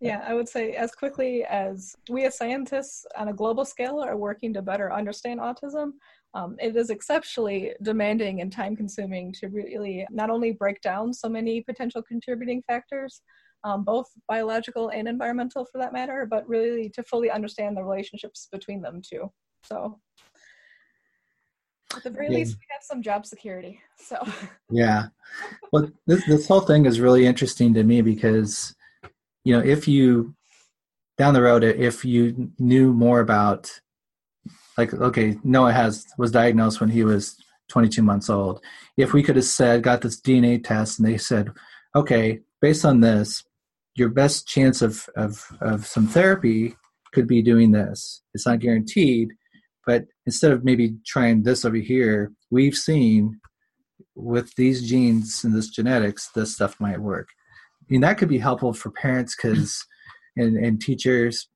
Yeah, 0.00 0.24
I 0.26 0.32
would 0.32 0.48
say 0.48 0.72
as 0.72 0.92
quickly 0.92 1.44
as 1.44 1.94
we 2.08 2.24
as 2.24 2.38
scientists 2.38 3.04
on 3.18 3.28
a 3.28 3.34
global 3.34 3.66
scale 3.66 4.00
are 4.00 4.16
working 4.16 4.54
to 4.54 4.62
better 4.62 4.90
understand 4.90 5.40
autism, 5.40 5.90
um, 6.34 6.56
it 6.60 6.76
is 6.76 6.90
exceptionally 6.90 7.72
demanding 7.82 8.40
and 8.40 8.52
time 8.52 8.76
consuming 8.76 9.32
to 9.32 9.48
really 9.48 10.06
not 10.10 10.30
only 10.30 10.52
break 10.52 10.80
down 10.80 11.12
so 11.12 11.28
many 11.28 11.62
potential 11.62 12.02
contributing 12.02 12.62
factors, 12.66 13.22
um, 13.64 13.82
both 13.82 14.06
biological 14.28 14.90
and 14.90 15.08
environmental 15.08 15.64
for 15.64 15.78
that 15.78 15.92
matter, 15.92 16.26
but 16.30 16.48
really 16.48 16.90
to 16.90 17.02
fully 17.02 17.30
understand 17.30 17.76
the 17.76 17.82
relationships 17.82 18.48
between 18.52 18.82
them 18.82 19.00
too. 19.02 19.30
So 19.64 19.98
at 21.96 22.02
the 22.02 22.10
very 22.10 22.28
yeah. 22.28 22.38
least, 22.38 22.56
we 22.56 22.66
have 22.70 22.82
some 22.82 23.02
job 23.02 23.26
security. 23.26 23.80
So 23.96 24.18
yeah, 24.70 25.06
well, 25.72 25.90
this 26.06 26.24
this 26.26 26.46
whole 26.46 26.60
thing 26.60 26.86
is 26.86 27.00
really 27.00 27.26
interesting 27.26 27.74
to 27.74 27.82
me 27.82 28.02
because 28.02 28.74
you 29.44 29.56
know 29.56 29.64
if 29.64 29.88
you 29.88 30.34
down 31.16 31.34
the 31.34 31.42
road 31.42 31.64
if 31.64 32.04
you 32.04 32.52
knew 32.58 32.92
more 32.92 33.20
about 33.20 33.80
like 34.78 34.94
okay 34.94 35.36
Noah 35.44 35.72
has 35.72 36.06
was 36.16 36.30
diagnosed 36.30 36.80
when 36.80 36.88
he 36.88 37.04
was 37.04 37.36
22 37.68 38.02
months 38.02 38.30
old. 38.30 38.62
If 38.96 39.12
we 39.12 39.22
could 39.22 39.36
have 39.36 39.44
said 39.44 39.82
got 39.82 40.00
this 40.00 40.18
DNA 40.18 40.64
test 40.64 40.98
and 40.98 41.06
they 41.06 41.18
said 41.18 41.50
okay 41.94 42.40
based 42.62 42.86
on 42.86 43.00
this 43.00 43.44
your 43.98 44.08
best 44.08 44.46
chance 44.46 44.80
of, 44.80 45.08
of, 45.16 45.44
of 45.60 45.84
some 45.84 46.06
therapy 46.06 46.76
could 47.12 47.26
be 47.26 47.42
doing 47.42 47.72
this. 47.72 48.22
It's 48.32 48.46
not 48.46 48.60
guaranteed, 48.60 49.30
but 49.84 50.04
instead 50.24 50.52
of 50.52 50.64
maybe 50.64 50.94
trying 51.04 51.42
this 51.42 51.64
over 51.64 51.76
here, 51.76 52.32
we've 52.50 52.76
seen 52.76 53.40
with 54.14 54.54
these 54.54 54.88
genes 54.88 55.42
and 55.42 55.54
this 55.54 55.68
genetics, 55.68 56.28
this 56.34 56.54
stuff 56.54 56.78
might 56.78 57.00
work. 57.00 57.28
I 57.82 57.86
mean, 57.88 58.02
that 58.02 58.18
could 58.18 58.28
be 58.28 58.38
helpful 58.38 58.72
for 58.72 58.90
parents 58.90 59.34
because 59.34 59.84
and, 60.36 60.56
and 60.56 60.80
teachers 60.80 61.48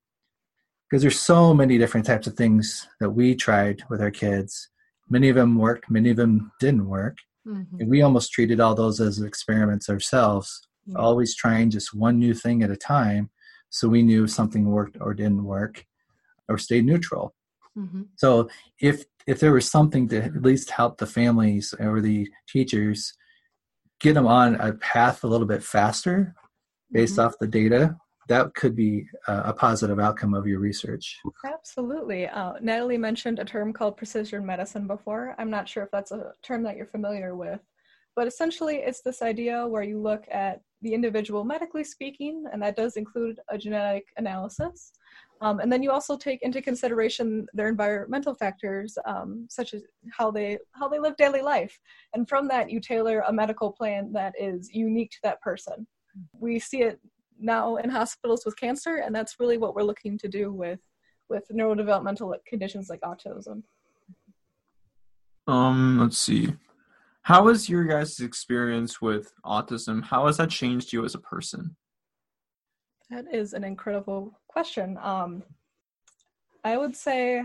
because 0.92 1.00
there's 1.00 1.18
so 1.18 1.55
many 1.55 1.78
different 1.78 2.05
types 2.05 2.26
of 2.26 2.35
things 2.35 2.87
that 3.00 3.09
we 3.09 3.35
tried 3.35 3.83
with 3.88 4.02
our 4.02 4.11
kids. 4.11 4.68
Many 5.09 5.31
of 5.31 5.37
them 5.37 5.57
worked, 5.57 5.90
many 5.90 6.11
of 6.11 6.18
them 6.18 6.52
didn't 6.61 6.87
work. 6.87 7.16
Mm-hmm. 7.48 7.81
And 7.81 7.88
we 7.88 8.02
almost 8.02 8.31
treated 8.31 8.61
all 8.61 8.74
those 8.74 9.00
as 9.00 9.22
experiments 9.22 9.88
ourselves 9.88 10.68
yeah. 10.87 10.98
always 10.98 11.35
trying 11.35 11.70
just 11.70 11.94
one 11.94 12.18
new 12.18 12.35
thing 12.35 12.62
at 12.62 12.70
a 12.70 12.76
time 12.76 13.31
so 13.70 13.88
we 13.88 14.02
knew 14.02 14.24
if 14.24 14.31
something 14.31 14.66
worked 14.66 14.98
or 15.00 15.14
didn't 15.14 15.44
work 15.44 15.85
or 16.48 16.59
stayed 16.59 16.85
neutral 16.85 17.35
mm-hmm. 17.76 18.02
so 18.16 18.48
if 18.81 19.05
if 19.26 19.40
there 19.40 19.52
was 19.52 19.70
something 19.70 20.09
to 20.09 20.22
at 20.22 20.42
least 20.42 20.70
help 20.70 20.98
the 20.98 21.07
families 21.07 21.74
or 21.78 22.00
the 22.00 22.28
teachers 22.48 23.12
get 24.00 24.14
them 24.14 24.26
on 24.26 24.57
a 24.57 24.72
path 24.74 25.24
a 25.24 25.26
little 25.26 25.46
bit 25.46 25.62
faster 25.62 26.35
based 26.90 27.16
mm-hmm. 27.16 27.26
off 27.26 27.38
the 27.40 27.46
data 27.46 27.96
that 28.28 28.54
could 28.54 28.74
be 28.76 29.06
a, 29.26 29.52
positive 29.52 29.98
outcome 29.98 30.35
of 30.35 30.46
your 30.46 30.61
research. 30.61 31.18
Absolutely. 31.44 32.26
Uh, 32.26 32.54
Natalie 32.61 32.98
mentioned 32.98 33.38
a 33.38 33.44
term 33.44 33.72
called 33.72 33.96
precision 33.96 34.44
medicine 34.44 34.87
before. 34.87 35.35
I'm 35.38 35.50
not 35.50 35.68
sure 35.68 35.82
if 35.82 35.90
that's 35.90 36.12
a 36.12 36.32
term 36.42 36.62
that 36.64 36.76
you're 36.76 36.87
familiar 36.87 37.37
with, 37.37 37.61
but 38.16 38.26
essentially 38.26 38.76
it's 38.76 39.02
this 39.02 39.22
idea 39.22 39.66
where 39.66 39.82
you 39.82 40.00
look 40.00 40.24
at 40.30 40.61
the 40.82 40.94
individual 40.94 41.44
medically 41.44 41.85
speaking, 41.85 42.44
and 42.52 42.61
that 42.62 42.76
does 42.76 42.96
include 42.96 43.38
a 43.48 43.58
genetic 43.58 44.08
analysis. 44.16 44.92
Um, 45.40 45.58
and 45.58 45.72
then 45.72 45.82
you 45.82 45.90
also 45.90 46.16
take 46.16 46.42
into 46.42 46.62
consideration 46.62 47.46
their 47.52 47.68
environmental 47.68 48.35
factors, 48.35 48.96
um, 49.06 49.46
such 49.50 49.74
as 49.74 49.82
how 50.16 50.30
they 50.30 50.58
how 50.72 50.88
they 50.88 51.00
live 51.00 51.16
daily 51.16 51.42
life, 51.42 51.78
and 52.14 52.28
from 52.28 52.46
that 52.48 52.70
you 52.70 52.80
tailor 52.80 53.24
a 53.26 53.32
medical 53.32 53.72
plan 53.72 54.12
that 54.12 54.35
is 54.38 54.70
unique 54.72 55.11
to 55.11 55.18
that 55.24 55.40
person. 55.40 55.87
We 56.38 56.58
see 56.58 56.82
it 56.82 57.00
now 57.42 57.76
in 57.76 57.90
hospitals 57.90 58.44
with 58.44 58.57
cancer, 58.57 58.96
and 58.96 59.14
that's 59.14 59.40
really 59.40 59.59
what 59.59 59.74
we're 59.74 59.83
looking 59.83 60.18
to 60.18 60.28
do 60.28 60.52
with 60.52 60.81
with 61.28 61.44
neurodevelopmental 61.52 62.35
conditions 62.46 62.90
like 62.90 63.00
autism. 63.00 63.62
Um, 65.46 65.98
let's 65.98 66.18
see. 66.18 66.55
How 67.22 67.48
has 67.48 67.68
your 67.68 67.85
guys' 67.85 68.20
experience 68.20 69.00
with 69.00 69.33
autism? 69.44 70.02
How 70.05 70.26
has 70.26 70.37
that 70.38 70.50
changed 70.50 70.92
you 70.92 71.05
as 71.05 71.14
a 71.14 71.20
person? 71.20 71.76
That 73.11 73.33
is 73.33 73.52
an 73.52 73.64
incredible 73.64 74.38
question. 74.48 74.98
Um, 75.00 75.42
I 76.64 76.76
would 76.76 76.96
say 76.96 77.42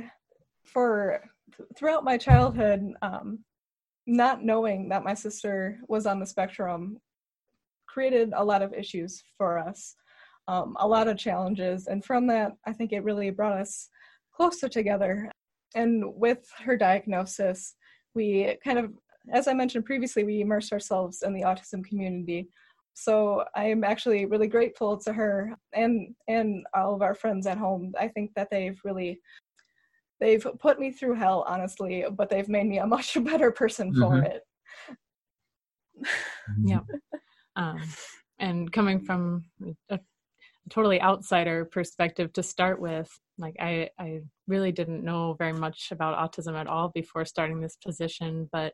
for 0.63 1.21
throughout 1.75 2.03
my 2.03 2.17
childhood, 2.17 2.93
um, 3.01 3.39
not 4.05 4.43
knowing 4.43 4.89
that 4.89 5.03
my 5.03 5.13
sister 5.13 5.79
was 5.87 6.05
on 6.05 6.19
the 6.19 6.25
spectrum 6.25 6.99
created 7.87 8.31
a 8.35 8.43
lot 8.43 8.61
of 8.61 8.73
issues 8.73 9.23
for 9.37 9.57
us, 9.57 9.95
um, 10.47 10.75
a 10.79 10.87
lot 10.87 11.07
of 11.07 11.17
challenges. 11.17 11.87
And 11.87 12.03
from 12.03 12.27
that, 12.27 12.53
I 12.65 12.73
think 12.73 12.91
it 12.91 13.03
really 13.03 13.29
brought 13.29 13.59
us 13.59 13.89
closer 14.33 14.69
together. 14.69 15.31
And 15.75 16.03
with 16.15 16.47
her 16.59 16.77
diagnosis, 16.77 17.75
we 18.13 18.57
kind 18.63 18.79
of, 18.79 18.91
as 19.31 19.47
I 19.47 19.53
mentioned 19.53 19.85
previously, 19.85 20.23
we 20.23 20.41
immersed 20.41 20.73
ourselves 20.73 21.21
in 21.23 21.33
the 21.33 21.41
autism 21.41 21.83
community. 21.83 22.49
So 22.93 23.43
I'm 23.55 23.83
actually 23.83 24.25
really 24.25 24.47
grateful 24.47 24.97
to 24.97 25.13
her 25.13 25.55
and 25.73 26.15
and 26.27 26.65
all 26.73 26.95
of 26.95 27.03
our 27.03 27.13
friends 27.13 27.45
at 27.45 27.57
home. 27.57 27.93
I 27.99 28.07
think 28.07 28.31
that 28.35 28.49
they've 28.49 28.79
really 28.83 29.19
they've 30.19 30.45
put 30.59 30.79
me 30.79 30.91
through 30.91 31.15
hell 31.15 31.45
honestly 31.47 32.05
but 32.15 32.29
they've 32.29 32.49
made 32.49 32.67
me 32.67 32.79
a 32.79 32.87
much 32.95 33.17
better 33.23 33.51
person 33.51 33.93
for 33.93 34.11
mm-hmm. 34.11 34.25
it 34.25 34.43
yeah 36.65 36.79
um, 37.57 37.81
and 38.39 38.71
coming 38.71 39.01
from 39.01 39.43
a 39.89 39.99
totally 40.69 41.01
outsider 41.01 41.65
perspective 41.65 42.31
to 42.33 42.43
start 42.43 42.79
with 42.79 43.09
like 43.37 43.55
i 43.59 43.89
i 43.99 44.19
really 44.47 44.71
didn't 44.71 45.03
know 45.03 45.33
very 45.39 45.53
much 45.53 45.89
about 45.91 46.17
autism 46.17 46.55
at 46.59 46.67
all 46.67 46.89
before 46.89 47.25
starting 47.25 47.61
this 47.61 47.77
position 47.83 48.49
but 48.51 48.73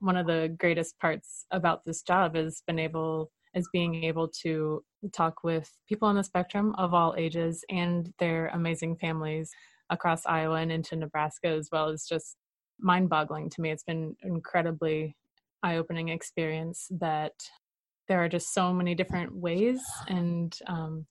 one 0.00 0.16
of 0.16 0.26
the 0.26 0.54
greatest 0.58 0.98
parts 0.98 1.46
about 1.50 1.84
this 1.84 2.02
job 2.02 2.36
is 2.36 2.62
been 2.66 2.78
able 2.78 3.30
is 3.54 3.68
being 3.72 4.04
able 4.04 4.28
to 4.28 4.82
talk 5.12 5.42
with 5.42 5.70
people 5.88 6.06
on 6.06 6.14
the 6.14 6.22
spectrum 6.22 6.74
of 6.76 6.92
all 6.92 7.14
ages 7.16 7.64
and 7.70 8.12
their 8.18 8.48
amazing 8.48 8.96
families 8.96 9.50
across 9.90 10.26
Iowa 10.26 10.56
and 10.56 10.70
into 10.70 10.96
Nebraska 10.96 11.48
as 11.48 11.68
well 11.72 11.88
is 11.88 12.06
just 12.06 12.36
mind 12.78 13.08
boggling 13.08 13.48
to 13.50 13.60
me. 13.60 13.70
It's 13.70 13.84
been 13.84 14.14
incredibly 14.22 15.16
eye 15.62 15.76
opening 15.76 16.10
experience 16.10 16.88
that 16.90 17.32
there 18.08 18.22
are 18.22 18.28
just 18.28 18.52
so 18.52 18.72
many 18.72 18.94
different 18.94 19.34
ways 19.34 19.80
and 20.08 20.56
um, 20.66 21.06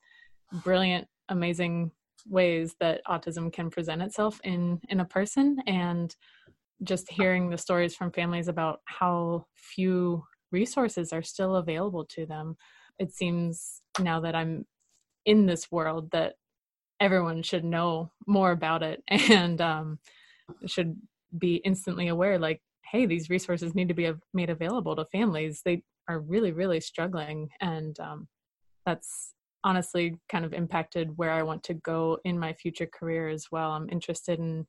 brilliant, 0.63 1.07
amazing 1.29 1.91
ways 2.27 2.75
that 2.79 3.01
autism 3.07 3.51
can 3.51 3.69
present 3.69 4.01
itself 4.01 4.39
in 4.43 4.79
in 4.89 4.99
a 4.99 5.05
person. 5.05 5.57
And 5.67 6.15
just 6.83 7.09
hearing 7.09 7.49
the 7.49 7.57
stories 7.57 7.95
from 7.95 8.11
families 8.11 8.47
about 8.47 8.81
how 8.85 9.45
few 9.55 10.23
resources 10.51 11.13
are 11.13 11.23
still 11.23 11.55
available 11.55 12.05
to 12.05 12.25
them 12.25 12.55
it 12.99 13.13
seems 13.13 13.81
now 13.99 14.19
that 14.19 14.35
i'm 14.35 14.65
in 15.25 15.45
this 15.45 15.71
world 15.71 16.11
that 16.11 16.33
everyone 16.99 17.41
should 17.41 17.63
know 17.63 18.11
more 18.27 18.51
about 18.51 18.83
it 18.83 19.01
and 19.07 19.59
um, 19.61 19.99
should 20.65 20.95
be 21.37 21.55
instantly 21.65 22.09
aware 22.09 22.37
like 22.37 22.61
hey 22.91 23.05
these 23.05 23.29
resources 23.29 23.75
need 23.75 23.87
to 23.87 23.93
be 23.93 24.11
made 24.33 24.49
available 24.49 24.95
to 24.95 25.05
families. 25.05 25.61
They 25.65 25.83
are 26.07 26.19
really 26.19 26.51
really 26.51 26.79
struggling 26.79 27.49
and 27.61 27.99
um, 27.99 28.27
that's 28.85 29.33
honestly 29.63 30.15
kind 30.29 30.45
of 30.45 30.53
impacted 30.53 31.09
where 31.17 31.31
i 31.31 31.41
want 31.41 31.63
to 31.63 31.73
go 31.73 32.17
in 32.25 32.37
my 32.37 32.53
future 32.53 32.87
career 32.87 33.27
as 33.29 33.47
well 33.51 33.71
i'm 33.71 33.89
interested 33.89 34.39
in 34.39 34.65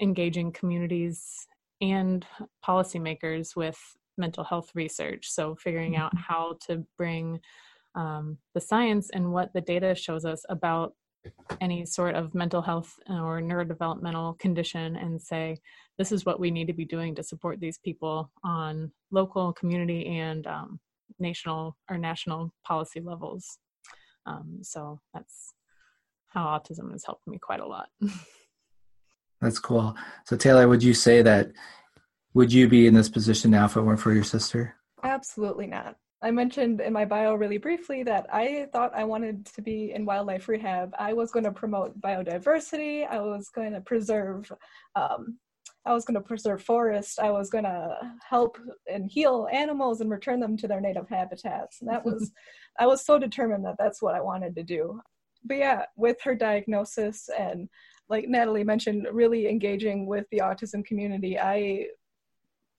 engaging 0.00 0.52
communities 0.52 1.46
and 1.80 2.26
policymakers 2.66 3.54
with 3.56 3.78
mental 4.18 4.44
health 4.44 4.70
research 4.74 5.28
so 5.30 5.54
figuring 5.56 5.96
out 5.96 6.14
mm-hmm. 6.14 6.32
how 6.32 6.56
to 6.66 6.84
bring 6.98 7.38
um, 7.94 8.38
the 8.54 8.60
science 8.60 9.10
and 9.10 9.32
what 9.32 9.52
the 9.54 9.60
data 9.60 9.94
shows 9.94 10.24
us 10.24 10.44
about 10.48 10.94
any 11.60 11.84
sort 11.86 12.14
of 12.14 12.34
mental 12.34 12.62
health 12.62 12.98
or 13.08 13.40
neurodevelopmental 13.40 14.38
condition 14.38 14.96
and 14.96 15.20
say 15.20 15.58
this 15.98 16.12
is 16.12 16.24
what 16.24 16.40
we 16.40 16.50
need 16.50 16.66
to 16.66 16.72
be 16.72 16.84
doing 16.84 17.14
to 17.14 17.22
support 17.22 17.60
these 17.60 17.78
people 17.78 18.30
on 18.42 18.90
local 19.10 19.52
community 19.52 20.06
and 20.06 20.46
um, 20.46 20.80
national 21.18 21.76
or 21.90 21.98
national 21.98 22.52
policy 22.66 23.00
levels. 23.00 23.58
Um, 24.26 24.58
so 24.62 25.00
that's 25.12 25.54
how 26.28 26.46
autism 26.46 26.92
has 26.92 27.04
helped 27.04 27.26
me 27.26 27.38
quite 27.38 27.60
a 27.60 27.66
lot. 27.66 27.88
That's 29.40 29.58
cool. 29.58 29.94
So 30.24 30.36
taylor 30.36 30.66
would 30.68 30.82
you 30.82 30.94
say 30.94 31.20
that 31.20 31.52
would 32.32 32.50
you 32.50 32.66
be 32.66 32.86
in 32.86 32.94
this 32.94 33.10
position 33.10 33.50
now 33.50 33.66
if 33.66 33.76
it 33.76 33.82
weren't 33.82 34.00
for 34.00 34.14
your 34.14 34.24
sister? 34.24 34.74
Absolutely 35.02 35.66
not 35.66 35.96
I 36.24 36.30
mentioned 36.30 36.80
in 36.80 36.94
my 36.94 37.04
bio 37.04 37.34
really 37.34 37.58
briefly 37.58 38.02
that 38.04 38.26
I 38.32 38.66
thought 38.72 38.96
I 38.96 39.04
wanted 39.04 39.44
to 39.44 39.60
be 39.60 39.92
in 39.94 40.06
wildlife 40.06 40.48
rehab. 40.48 40.94
I 40.98 41.12
was 41.12 41.30
going 41.30 41.44
to 41.44 41.52
promote 41.52 42.00
biodiversity. 42.00 43.06
I 43.06 43.20
was 43.20 43.50
going 43.50 43.74
to 43.74 43.82
preserve. 43.82 44.50
Um, 44.96 45.38
I 45.84 45.92
was 45.92 46.06
going 46.06 46.14
to 46.14 46.26
preserve 46.26 46.62
forests. 46.62 47.18
I 47.18 47.30
was 47.30 47.50
going 47.50 47.64
to 47.64 47.98
help 48.26 48.56
and 48.90 49.04
heal 49.06 49.48
animals 49.52 50.00
and 50.00 50.10
return 50.10 50.40
them 50.40 50.56
to 50.56 50.66
their 50.66 50.80
native 50.80 51.10
habitats. 51.10 51.82
And 51.82 51.90
that 51.90 52.02
was, 52.06 52.32
I 52.80 52.86
was 52.86 53.04
so 53.04 53.18
determined 53.18 53.66
that 53.66 53.76
that's 53.78 54.00
what 54.00 54.14
I 54.14 54.22
wanted 54.22 54.54
to 54.56 54.62
do. 54.62 55.02
But 55.44 55.58
yeah, 55.58 55.84
with 55.94 56.16
her 56.22 56.34
diagnosis 56.34 57.28
and 57.38 57.68
like 58.08 58.28
Natalie 58.28 58.64
mentioned, 58.64 59.08
really 59.12 59.46
engaging 59.46 60.06
with 60.06 60.24
the 60.30 60.38
autism 60.38 60.82
community, 60.86 61.38
I 61.38 61.88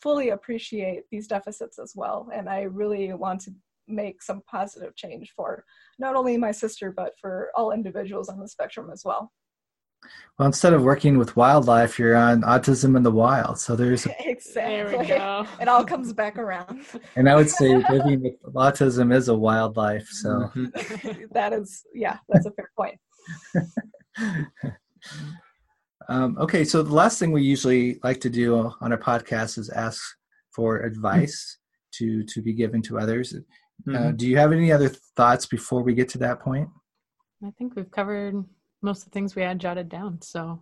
fully 0.05 0.29
appreciate 0.29 1.01
these 1.09 1.27
deficits 1.27 1.79
as 1.79 1.93
well. 1.95 2.29
And 2.31 2.47
I 2.47 2.61
really 2.61 3.11
want 3.13 3.41
to 3.41 3.51
make 3.87 4.21
some 4.21 4.43
positive 4.47 4.95
change 4.95 5.33
for 5.35 5.65
not 5.97 6.15
only 6.15 6.37
my 6.37 6.51
sister, 6.51 6.91
but 6.91 7.13
for 7.19 7.49
all 7.55 7.71
individuals 7.71 8.29
on 8.29 8.39
the 8.39 8.47
spectrum 8.47 8.91
as 8.93 9.01
well. 9.03 9.31
Well, 10.37 10.45
instead 10.45 10.73
of 10.73 10.83
working 10.83 11.17
with 11.17 11.35
wildlife, 11.35 11.97
you're 11.97 12.15
on 12.15 12.43
autism 12.43 12.95
in 12.95 13.01
the 13.01 13.09
wild. 13.09 13.57
So 13.59 13.75
there's 13.75 14.05
exactly 14.19 15.07
there 15.07 15.47
it 15.59 15.67
all 15.67 15.83
comes 15.83 16.13
back 16.13 16.37
around. 16.37 16.85
And 17.15 17.27
I 17.27 17.33
would 17.33 17.49
say 17.49 17.75
living 17.89 18.21
with 18.21 18.53
autism 18.53 19.11
is 19.11 19.27
a 19.27 19.35
wildlife. 19.35 20.07
So 20.07 20.51
that 21.31 21.51
is, 21.51 21.81
yeah, 21.95 22.19
that's 22.29 22.45
a 22.45 22.51
fair 22.51 22.69
point. 22.77 22.99
Um, 26.07 26.37
okay, 26.39 26.63
so 26.63 26.83
the 26.83 26.93
last 26.93 27.19
thing 27.19 27.31
we 27.31 27.41
usually 27.41 27.99
like 28.03 28.21
to 28.21 28.29
do 28.29 28.55
on 28.81 28.91
our 28.91 28.97
podcast 28.97 29.57
is 29.57 29.69
ask 29.69 30.01
for 30.51 30.77
advice 30.81 31.57
to 31.93 32.23
to 32.23 32.41
be 32.41 32.53
given 32.53 32.81
to 32.83 32.99
others. 32.99 33.33
Uh, 33.33 33.91
mm-hmm. 33.91 34.15
Do 34.15 34.27
you 34.27 34.37
have 34.37 34.51
any 34.51 34.71
other 34.71 34.89
thoughts 34.89 35.45
before 35.45 35.81
we 35.83 35.93
get 35.93 36.09
to 36.09 36.17
that 36.19 36.39
point? 36.39 36.69
I 37.45 37.51
think 37.57 37.75
we've 37.75 37.91
covered 37.91 38.43
most 38.81 38.99
of 38.99 39.05
the 39.05 39.11
things 39.11 39.35
we 39.35 39.41
had 39.41 39.59
jotted 39.59 39.89
down. 39.89 40.21
So 40.21 40.61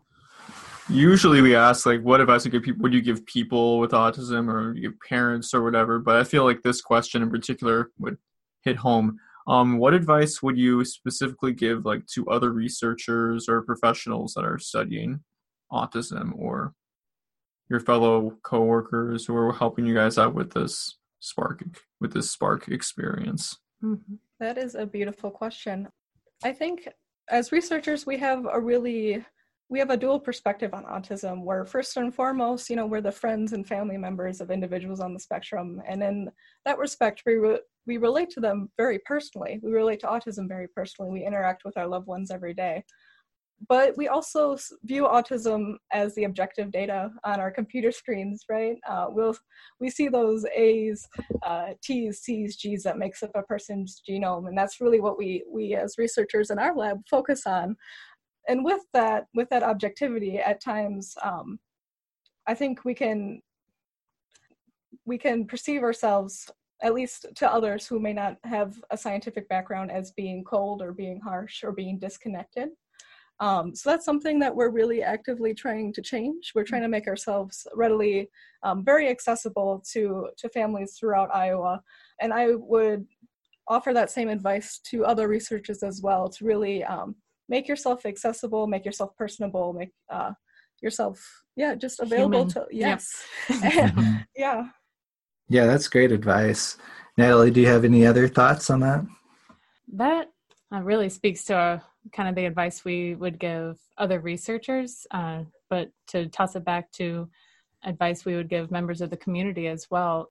usually 0.90 1.42
we 1.42 1.56
ask 1.56 1.86
like, 1.86 2.02
what 2.02 2.22
advice 2.22 2.44
would 2.44 2.54
you 2.54 2.60
give 2.60 2.66
people? 2.66 2.84
Would 2.84 2.94
you 2.94 3.02
give 3.02 3.26
people 3.26 3.80
with 3.80 3.92
autism 3.92 4.52
or 4.52 4.76
your 4.76 4.94
parents 5.08 5.54
or 5.54 5.64
whatever? 5.64 6.00
But 6.00 6.18
I 6.18 6.24
feel 6.24 6.44
like 6.44 6.62
this 6.62 6.82
question 6.82 7.22
in 7.22 7.30
particular 7.30 7.92
would 8.00 8.18
hit 8.64 8.78
home. 8.78 9.20
Um, 9.46 9.78
what 9.78 9.94
advice 9.94 10.42
would 10.42 10.58
you 10.58 10.86
specifically 10.86 11.52
give 11.52 11.86
like 11.86 12.06
to 12.08 12.28
other 12.30 12.52
researchers 12.52 13.50
or 13.50 13.62
professionals 13.62 14.34
that 14.36 14.46
are 14.46 14.58
studying 14.58 15.22
autism 15.74 16.32
or 16.38 16.74
your 17.70 17.80
fellow 17.80 18.38
coworkers 18.44 19.26
who 19.26 19.36
are 19.36 19.54
helping 19.54 19.86
you 19.86 19.96
guys 19.96 20.18
out 20.18 20.34
with 20.34 20.54
this 20.54 20.98
spark 21.20 21.64
with 22.00 22.14
this 22.14 22.30
spark 22.32 22.68
experience? 22.68 23.58
Mm-hmm. 23.84 24.16
that 24.40 24.58
is 24.58 24.76
a 24.76 24.86
beautiful 24.86 25.30
question. 25.30 25.90
I 26.44 26.54
think 26.54 26.88
as 27.30 27.52
researchers 27.52 28.06
we 28.06 28.18
have 28.18 28.46
a 28.52 28.60
really 28.60 29.26
we 29.70 29.80
have 29.80 29.90
a 29.90 29.98
dual 29.98 30.20
perspective 30.20 30.74
on 30.74 30.84
autism 30.84 31.44
where 31.44 31.66
first 31.66 31.98
and 31.98 32.14
foremost 32.14 32.70
you 32.70 32.76
know 32.76 32.86
we're 32.86 33.02
the 33.02 33.12
friends 33.12 33.54
and 33.54 33.68
family 33.68 33.98
members 33.98 34.40
of 34.40 34.52
individuals 34.52 35.00
on 35.00 35.14
the 35.14 35.20
spectrum. 35.20 35.82
And 35.88 36.04
in 36.04 36.30
that 36.66 36.78
respect 36.78 37.24
we 37.26 37.36
re- 37.36 37.60
we 37.86 37.98
relate 37.98 38.30
to 38.32 38.40
them 38.40 38.70
very 38.78 39.00
personally. 39.00 39.60
We 39.62 39.72
relate 39.72 40.00
to 40.02 40.08
autism 40.08 40.48
very 40.48 40.68
personally. 40.68 41.12
We 41.12 41.26
interact 41.26 41.66
with 41.66 41.78
our 41.78 41.88
loved 41.88 42.08
ones 42.08 42.32
every 42.32 42.54
day 42.54 42.84
but 43.68 43.96
we 43.98 44.08
also 44.08 44.58
view 44.84 45.04
autism 45.04 45.76
as 45.92 46.14
the 46.16 46.26
objective 46.26 46.72
data 46.72 47.12
on 47.24 47.40
our 47.40 47.52
computer 47.52 47.92
screens, 47.92 48.44
right? 48.50 48.76
Uh, 48.88 49.08
we'll 49.10 49.36
we 49.80 49.90
see 49.90 50.08
those 50.08 50.46
A's, 50.56 51.08
uh, 51.44 51.70
T's, 51.84 52.20
C's, 52.20 52.56
G's 52.56 52.84
that 52.84 52.98
makes 52.98 53.24
up 53.24 53.32
a 53.36 53.44
person's 53.44 54.02
genome, 54.08 54.48
and 54.48 54.58
that's 54.58 54.82
really 54.82 55.00
what 55.00 55.18
we 55.18 55.44
we 55.50 55.76
as 55.76 55.98
researchers 55.98 56.50
in 56.50 56.60
our 56.60 56.76
lab 56.76 57.00
focus 57.10 57.46
on. 57.46 57.76
And 58.48 58.66
with 58.66 58.82
that, 58.94 59.28
with 59.34 59.50
that 59.50 59.64
objectivity, 59.64 60.38
at 60.40 60.62
times, 60.62 61.16
um, 61.24 61.60
I 62.48 62.54
think 62.54 62.84
we 62.84 62.94
can 62.94 63.42
we 65.06 65.18
can 65.18 65.46
perceive 65.46 65.84
ourselves 65.84 66.50
at 66.82 66.94
least 66.94 67.28
to 67.36 67.52
others 67.52 67.88
who 67.88 68.00
may 68.00 68.12
not 68.12 68.38
have 68.44 68.76
a 68.92 68.98
scientific 68.98 69.48
background 69.48 69.90
as 69.90 70.12
being 70.12 70.44
cold 70.44 70.82
or 70.82 70.92
being 70.92 71.20
harsh 71.22 71.64
or 71.64 71.72
being 71.72 71.98
disconnected 71.98 72.70
um, 73.40 73.76
so 73.76 73.90
that's 73.90 74.06
something 74.06 74.40
that 74.40 74.56
we're 74.56 74.70
really 74.70 75.04
actively 75.04 75.54
trying 75.54 75.92
to 75.94 76.02
change. 76.02 76.52
We're 76.54 76.64
trying 76.64 76.84
to 76.84 76.88
make 76.88 77.08
ourselves 77.08 77.66
readily 77.74 78.30
um, 78.64 78.84
very 78.86 79.10
accessible 79.10 79.84
to 79.92 80.30
to 80.38 80.50
families 80.50 80.96
throughout 80.98 81.34
Iowa, 81.34 81.82
and 82.22 82.34
I 82.34 82.52
would 82.56 83.06
offer 83.68 83.94
that 83.94 84.12
same 84.12 84.30
advice 84.30 84.80
to 84.80 85.06
other 85.06 85.28
researchers 85.28 85.84
as 85.84 86.02
well 86.02 86.30
to 86.30 86.46
really 86.46 86.84
um, 86.84 87.16
make 87.50 87.68
yourself 87.68 88.06
accessible, 88.06 88.68
make 88.68 88.86
yourself 88.86 89.16
personable, 89.18 89.74
make 89.74 89.92
uh, 90.12 90.32
yourself 90.82 91.44
yeah 91.56 91.76
just 91.76 92.00
available 92.00 92.46
Human. 92.46 92.50
to 92.50 92.66
yes, 92.72 93.24
yep. 93.64 93.94
yeah 94.36 94.68
Yeah, 95.50 95.66
that's 95.66 95.88
great 95.88 96.12
advice. 96.12 96.78
Natalie, 97.18 97.52
do 97.52 97.62
you 97.62 97.68
have 97.68 97.86
any 97.86 98.06
other 98.06 98.28
thoughts 98.28 98.70
on 98.70 98.80
that? 98.82 99.06
That 99.94 100.30
uh, 100.74 100.82
really 100.82 101.10
speaks 101.10 101.44
to 101.46 101.56
uh, 101.56 101.80
kind 102.12 102.28
of 102.28 102.36
the 102.36 102.46
advice 102.46 102.84
we 102.84 103.16
would 103.16 103.40
give 103.40 103.80
other 103.98 104.20
researchers, 104.20 105.08
uh, 105.12 105.44
but 105.70 105.90
to 106.08 106.28
toss 106.28 106.56
it 106.56 106.66
back 106.66 106.92
to 106.94 107.30
advice 107.86 108.26
we 108.26 108.36
would 108.36 108.50
give 108.50 108.72
members 108.72 109.02
of 109.02 109.10
the 109.10 109.18
community 109.18 109.68
as 109.68 109.88
well, 109.90 110.30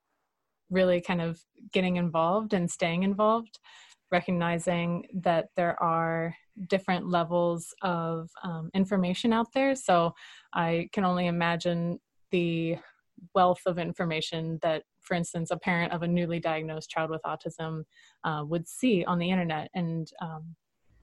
really 0.70 1.00
kind 1.00 1.20
of 1.20 1.40
getting 1.72 1.96
involved 1.96 2.52
and 2.54 2.70
staying 2.70 3.02
involved, 3.02 3.58
recognizing 4.11 5.06
that 5.14 5.48
there 5.56 5.80
are 5.82 6.35
different 6.68 7.08
levels 7.08 7.74
of 7.82 8.30
um, 8.42 8.70
information 8.74 9.32
out 9.32 9.52
there. 9.54 9.74
So 9.74 10.14
I 10.52 10.88
can 10.92 11.04
only 11.04 11.26
imagine 11.26 11.98
the 12.30 12.76
wealth 13.35 13.61
of 13.66 13.78
information 13.78 14.58
that 14.62 14.82
for 15.02 15.14
instance, 15.14 15.50
a 15.50 15.56
parent 15.56 15.92
of 15.92 16.02
a 16.02 16.08
newly 16.08 16.40
diagnosed 16.40 16.88
child 16.88 17.11
with 17.11 17.22
autism 17.22 17.82
uh, 18.24 18.44
would 18.46 18.66
see 18.66 19.04
on 19.04 19.18
the 19.18 19.30
internet. 19.30 19.68
And 19.74 20.11
um, 20.20 20.54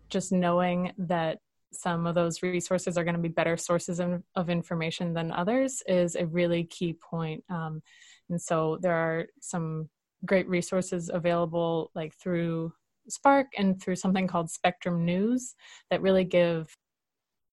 just 0.09 0.31
knowing 0.31 0.91
that 0.97 1.39
some 1.71 2.07
of 2.07 2.15
those 2.15 2.41
resources 2.41 2.97
are 2.97 3.03
going 3.03 3.15
to 3.15 3.21
be 3.21 3.29
better 3.29 3.57
sources 3.57 3.99
of, 3.99 4.23
of 4.35 4.49
information 4.49 5.13
than 5.13 5.31
others 5.31 5.83
is 5.87 6.15
a 6.15 6.25
really 6.25 6.63
key 6.63 6.93
point. 6.93 7.43
Um, 7.49 7.81
and 8.29 8.41
so 8.41 8.77
there 8.81 8.95
are 8.95 9.27
some 9.41 9.89
great 10.25 10.47
resources 10.49 11.09
available, 11.13 11.91
like 11.93 12.13
through 12.15 12.73
Spark 13.07 13.47
and 13.57 13.81
through 13.81 13.95
something 13.95 14.27
called 14.27 14.49
Spectrum 14.49 15.05
News, 15.05 15.55
that 15.89 16.01
really 16.01 16.23
give 16.23 16.75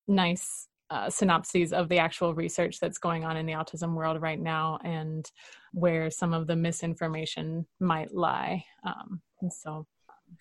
nice 0.09 0.69
uh, 0.91 1.11
synopses 1.11 1.73
of 1.73 1.89
the 1.89 1.99
actual 1.99 2.35
research 2.35 2.79
that's 2.81 2.99
going 2.99 3.25
on 3.25 3.37
in 3.37 3.47
the 3.47 3.55
autism 3.55 3.95
world 3.95 4.23
right 4.23 4.41
now 4.41 4.79
and 4.85 5.31
where 5.73 6.11
some 6.11 6.33
of 6.33 6.47
the 6.47 6.57
misinformation 6.57 7.67
might 7.81 8.15
lie. 8.15 8.65
Um, 8.85 9.21
and 9.41 9.53
so, 9.53 9.87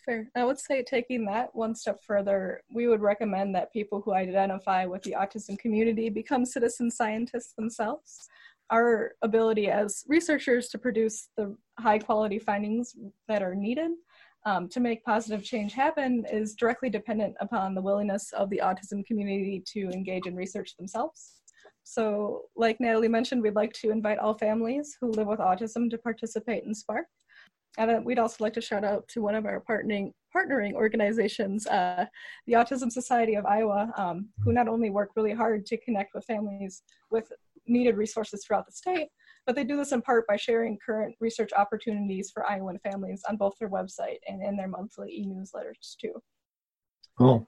fair. 0.03 0.29
I 0.35 0.43
would 0.43 0.59
say, 0.59 0.83
taking 0.83 1.25
that 1.25 1.55
one 1.55 1.75
step 1.75 1.99
further, 2.05 2.61
we 2.73 2.87
would 2.87 3.01
recommend 3.01 3.55
that 3.55 3.73
people 3.73 4.01
who 4.01 4.13
identify 4.13 4.85
with 4.85 5.03
the 5.03 5.15
autism 5.17 5.57
community 5.57 6.09
become 6.09 6.45
citizen 6.45 6.91
scientists 6.91 7.53
themselves. 7.53 8.27
Our 8.69 9.13
ability 9.21 9.69
as 9.69 10.03
researchers 10.07 10.69
to 10.69 10.77
produce 10.77 11.29
the 11.37 11.55
high 11.79 11.99
quality 11.99 12.39
findings 12.39 12.95
that 13.27 13.43
are 13.43 13.53
needed 13.55 13.91
um, 14.45 14.69
to 14.69 14.79
make 14.79 15.03
positive 15.03 15.43
change 15.43 15.73
happen 15.73 16.25
is 16.31 16.55
directly 16.55 16.89
dependent 16.89 17.35
upon 17.39 17.73
the 17.73 17.81
willingness 17.81 18.31
of 18.33 18.49
the 18.49 18.61
autism 18.63 19.05
community 19.05 19.63
to 19.73 19.89
engage 19.89 20.27
in 20.27 20.35
research 20.35 20.75
themselves. 20.77 21.41
So, 21.83 22.45
like 22.55 22.79
Natalie 22.79 23.07
mentioned, 23.07 23.41
we'd 23.41 23.55
like 23.55 23.73
to 23.73 23.91
invite 23.91 24.17
all 24.17 24.35
families 24.35 24.97
who 24.99 25.11
live 25.11 25.27
with 25.27 25.39
autism 25.39 25.89
to 25.91 25.97
participate 25.97 26.63
in 26.63 26.73
Spark. 26.73 27.05
And 27.77 28.05
we'd 28.05 28.19
also 28.19 28.43
like 28.43 28.53
to 28.53 28.61
shout 28.61 28.83
out 28.83 29.07
to 29.09 29.21
one 29.21 29.35
of 29.35 29.45
our 29.45 29.63
partnering 29.69 30.11
partnering 30.35 30.73
organizations, 30.73 31.65
uh, 31.67 32.05
the 32.45 32.53
Autism 32.53 32.91
Society 32.91 33.35
of 33.35 33.45
Iowa, 33.45 33.91
um, 33.95 34.29
who 34.43 34.51
not 34.51 34.67
only 34.67 34.89
work 34.89 35.11
really 35.15 35.33
hard 35.33 35.65
to 35.67 35.77
connect 35.77 36.13
with 36.13 36.25
families 36.25 36.83
with 37.09 37.31
needed 37.67 37.95
resources 37.95 38.43
throughout 38.45 38.65
the 38.65 38.71
state, 38.71 39.07
but 39.45 39.55
they 39.55 39.63
do 39.63 39.77
this 39.77 39.91
in 39.91 40.01
part 40.01 40.27
by 40.27 40.35
sharing 40.35 40.77
current 40.85 41.15
research 41.19 41.51
opportunities 41.55 42.31
for 42.33 42.49
Iowan 42.49 42.79
families 42.79 43.21
on 43.29 43.37
both 43.37 43.53
their 43.59 43.69
website 43.69 44.17
and 44.27 44.41
in 44.43 44.57
their 44.57 44.67
monthly 44.67 45.09
e-newsletters 45.11 45.95
too. 45.99 46.21
Cool. 47.17 47.47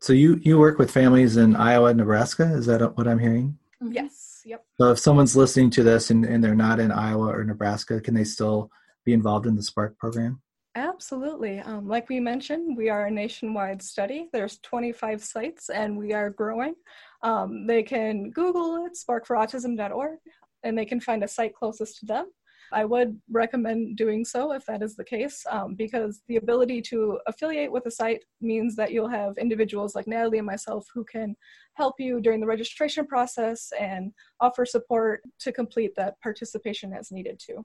So 0.00 0.12
you 0.12 0.40
you 0.42 0.58
work 0.58 0.78
with 0.78 0.90
families 0.90 1.36
in 1.36 1.54
Iowa, 1.54 1.90
and 1.90 1.98
Nebraska. 1.98 2.44
Is 2.44 2.66
that 2.66 2.96
what 2.96 3.06
I'm 3.06 3.18
hearing? 3.18 3.58
Yes. 3.80 4.42
Yep. 4.44 4.64
So 4.80 4.90
if 4.92 4.98
someone's 4.98 5.36
listening 5.36 5.70
to 5.70 5.82
this 5.82 6.10
and, 6.10 6.24
and 6.24 6.42
they're 6.42 6.54
not 6.54 6.80
in 6.80 6.90
Iowa 6.90 7.26
or 7.26 7.44
Nebraska, 7.44 8.00
can 8.00 8.14
they 8.14 8.24
still 8.24 8.70
be 9.08 9.14
involved 9.14 9.46
in 9.46 9.56
the 9.56 9.62
Spark 9.62 9.96
program? 9.96 10.42
Absolutely. 10.74 11.60
Um, 11.60 11.88
like 11.88 12.10
we 12.10 12.20
mentioned, 12.20 12.76
we 12.76 12.90
are 12.90 13.06
a 13.06 13.10
nationwide 13.10 13.82
study. 13.82 14.28
There's 14.34 14.58
25 14.58 15.24
sites 15.24 15.70
and 15.70 15.96
we 15.96 16.12
are 16.12 16.28
growing. 16.28 16.74
Um, 17.22 17.66
they 17.66 17.82
can 17.82 18.30
Google 18.30 18.84
it, 18.84 18.92
sparkforautism.org 19.02 20.18
and 20.62 20.76
they 20.76 20.84
can 20.84 21.00
find 21.00 21.24
a 21.24 21.28
site 21.28 21.54
closest 21.54 22.00
to 22.00 22.06
them. 22.06 22.26
I 22.70 22.84
would 22.84 23.18
recommend 23.30 23.96
doing 23.96 24.26
so 24.26 24.52
if 24.52 24.66
that 24.66 24.82
is 24.82 24.94
the 24.94 25.04
case, 25.04 25.42
um, 25.50 25.74
because 25.74 26.20
the 26.28 26.36
ability 26.36 26.82
to 26.90 27.18
affiliate 27.26 27.72
with 27.72 27.86
a 27.86 27.90
site 27.90 28.22
means 28.42 28.76
that 28.76 28.92
you'll 28.92 29.08
have 29.08 29.38
individuals 29.38 29.94
like 29.94 30.06
Natalie 30.06 30.36
and 30.36 30.46
myself 30.46 30.86
who 30.92 31.02
can 31.04 31.34
help 31.74 31.94
you 31.98 32.20
during 32.20 32.40
the 32.40 32.46
registration 32.46 33.06
process 33.06 33.72
and 33.80 34.12
offer 34.40 34.66
support 34.66 35.22
to 35.40 35.50
complete 35.50 35.92
that 35.96 36.20
participation 36.20 36.92
as 36.92 37.10
needed 37.10 37.40
too. 37.42 37.64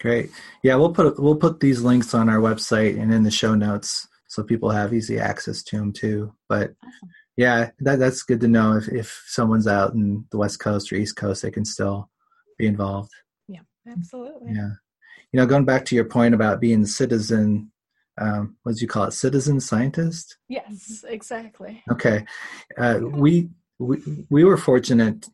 Great. 0.00 0.30
Yeah, 0.62 0.76
we'll 0.76 0.92
put 0.92 1.18
we'll 1.18 1.36
put 1.36 1.60
these 1.60 1.82
links 1.82 2.14
on 2.14 2.28
our 2.28 2.38
website 2.38 3.00
and 3.00 3.12
in 3.12 3.22
the 3.22 3.30
show 3.30 3.54
notes 3.54 4.06
so 4.28 4.42
people 4.42 4.70
have 4.70 4.92
easy 4.92 5.18
access 5.18 5.62
to 5.62 5.76
them 5.76 5.92
too. 5.92 6.34
But 6.48 6.74
awesome. 6.84 7.10
yeah, 7.36 7.70
that 7.80 7.98
that's 7.98 8.22
good 8.22 8.40
to 8.40 8.48
know 8.48 8.76
if 8.76 8.88
if 8.88 9.24
someone's 9.26 9.66
out 9.66 9.94
in 9.94 10.26
the 10.30 10.38
West 10.38 10.60
Coast 10.60 10.92
or 10.92 10.96
East 10.96 11.16
Coast, 11.16 11.42
they 11.42 11.50
can 11.50 11.64
still 11.64 12.10
be 12.58 12.66
involved. 12.66 13.12
Yeah, 13.48 13.60
absolutely. 13.88 14.52
Yeah. 14.52 14.70
You 15.32 15.40
know, 15.40 15.46
going 15.46 15.64
back 15.64 15.84
to 15.86 15.94
your 15.94 16.04
point 16.04 16.34
about 16.34 16.60
being 16.60 16.86
citizen, 16.86 17.72
um, 18.18 18.56
what 18.62 18.72
did 18.72 18.82
you 18.82 18.88
call 18.88 19.04
it? 19.04 19.12
Citizen 19.12 19.60
scientist? 19.60 20.38
Yes, 20.48 21.04
exactly. 21.06 21.82
Okay. 21.90 22.24
Uh, 22.78 23.00
we, 23.02 23.50
we, 23.78 23.98
we 24.30 24.44
were 24.44 24.56
fortunate 24.56 25.26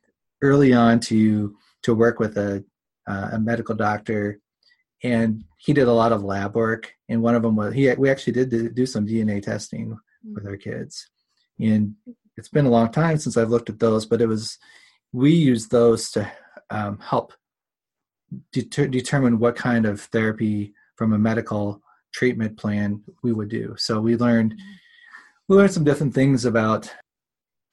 early 0.43 0.73
on 0.73 0.99
to, 1.01 1.55
to 1.83 1.95
work 1.95 2.19
with 2.19 2.37
a, 2.37 2.65
uh, 3.07 3.31
a 3.33 3.39
medical 3.39 3.75
doctor 3.75 4.41
and 5.03 5.45
he 5.59 5.73
did 5.73 5.89
a 5.89 5.93
lot 5.93 6.13
of 6.13 6.25
lab 6.25 6.55
work. 6.55 6.93
And 7.09 7.23
one 7.23 7.35
of 7.35 7.43
them 7.43 7.57
was, 7.57 7.75
he, 7.75 7.93
we 7.95 8.11
actually 8.11 8.33
did 8.33 8.75
do 8.75 8.87
some 8.87 9.07
DNA 9.07 9.43
testing 9.43 9.91
mm-hmm. 9.91 10.35
with 10.35 10.47
our 10.47 10.57
kids. 10.57 11.09
And 11.61 11.95
it's 12.37 12.49
been 12.49 12.67
a 12.67 12.71
long 12.71 12.91
time 12.91 13.19
since 13.19 13.37
I've 13.37 13.51
looked 13.51 13.71
at 13.71 13.79
those, 13.79 14.07
but 14.07 14.21
it 14.21 14.27
was, 14.27 14.59
we 15.13 15.33
used 15.33 15.71
those 15.71 16.11
to 16.13 16.31
um, 16.71 16.99
help 16.99 17.33
deter- 18.53 18.89
determine 18.89 19.39
what 19.39 19.57
kind 19.57 19.87
of 19.87 20.01
therapy 20.01 20.75
from 20.97 21.13
a 21.13 21.19
medical 21.19 21.83
treatment 22.13 22.57
plan 22.57 23.03
we 23.23 23.33
would 23.33 23.49
do. 23.49 23.75
So 23.79 24.01
we 24.01 24.17
learned 24.17 24.55
we 25.49 25.57
learned 25.57 25.73
some 25.73 25.85
different 25.85 26.15
things 26.15 26.45
about 26.45 26.91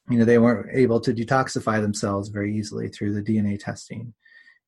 you 0.09 0.17
know 0.17 0.25
they 0.25 0.39
weren't 0.39 0.75
able 0.75 0.99
to 1.01 1.13
detoxify 1.13 1.81
themselves 1.81 2.29
very 2.29 2.57
easily 2.57 2.89
through 2.89 3.13
the 3.13 3.21
DNA 3.21 3.59
testing 3.59 4.13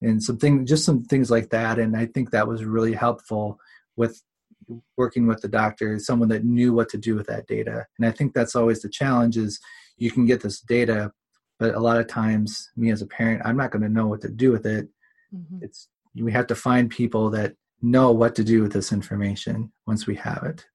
and 0.01 0.21
some 0.21 0.37
things 0.37 0.69
just 0.69 0.85
some 0.85 1.03
things 1.03 1.29
like 1.29 1.49
that. 1.49 1.79
And 1.79 1.95
I 1.95 2.07
think 2.07 2.31
that 2.31 2.47
was 2.47 2.65
really 2.65 2.93
helpful 2.93 3.59
with 3.95 4.21
working 4.97 5.27
with 5.27 5.41
the 5.41 5.47
doctor 5.47 5.99
someone 5.99 6.29
that 6.29 6.45
knew 6.45 6.73
what 6.73 6.89
to 6.89 6.97
do 6.97 7.15
with 7.15 7.27
that 7.27 7.47
data. 7.47 7.85
And 7.97 8.07
I 8.07 8.11
think 8.11 8.33
that's 8.33 8.55
always 8.55 8.81
the 8.81 8.89
challenge 8.89 9.37
is 9.37 9.59
you 9.97 10.11
can 10.11 10.25
get 10.25 10.41
this 10.41 10.59
data 10.59 11.11
but 11.59 11.75
a 11.75 11.79
lot 11.79 11.99
of 11.99 12.07
times 12.07 12.71
me 12.75 12.89
as 12.89 13.03
a 13.03 13.05
parent 13.05 13.41
i'm 13.45 13.57
not 13.57 13.69
going 13.69 13.83
to 13.83 13.89
know 13.89 14.07
what 14.07 14.21
to 14.21 14.29
do 14.29 14.51
with 14.51 14.65
it. 14.65 14.87
Mm-hmm. 15.33 15.63
it's 15.63 15.87
we 16.15 16.31
have 16.31 16.47
to 16.47 16.55
find 16.55 16.89
people 16.89 17.29
that 17.29 17.53
know 17.81 18.11
what 18.11 18.35
to 18.35 18.43
do 18.43 18.61
with 18.61 18.73
this 18.73 18.91
information 18.91 19.71
once 19.87 20.05
we 20.05 20.15
have 20.15 20.43
it. 20.43 20.65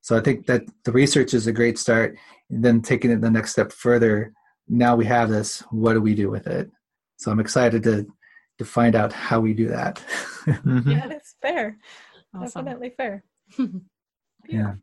So 0.00 0.16
i 0.16 0.20
think 0.20 0.46
that 0.46 0.62
the 0.84 0.92
research 0.92 1.34
is 1.34 1.46
a 1.46 1.52
great 1.52 1.78
start 1.78 2.16
and 2.50 2.64
then 2.64 2.80
taking 2.82 3.10
it 3.10 3.20
the 3.20 3.30
next 3.30 3.52
step 3.52 3.72
further. 3.72 4.32
Now 4.68 4.96
we 4.96 5.04
have 5.06 5.28
this 5.28 5.60
what 5.70 5.94
do 5.94 6.00
we 6.00 6.14
do 6.14 6.30
with 6.30 6.46
it? 6.46 6.70
So 7.18 7.30
i'm 7.30 7.40
excited 7.40 7.82
to 7.84 8.06
to 8.58 8.64
find 8.64 8.94
out 8.94 9.12
how 9.12 9.40
we 9.40 9.52
do 9.54 9.68
that 9.68 10.02
mm-hmm. 10.46 10.90
yeah 10.90 11.06
that's 11.06 11.34
fair 11.42 11.78
awesome. 12.34 12.64
definitely 12.64 12.90
fair 12.96 13.24
yeah 14.48 14.74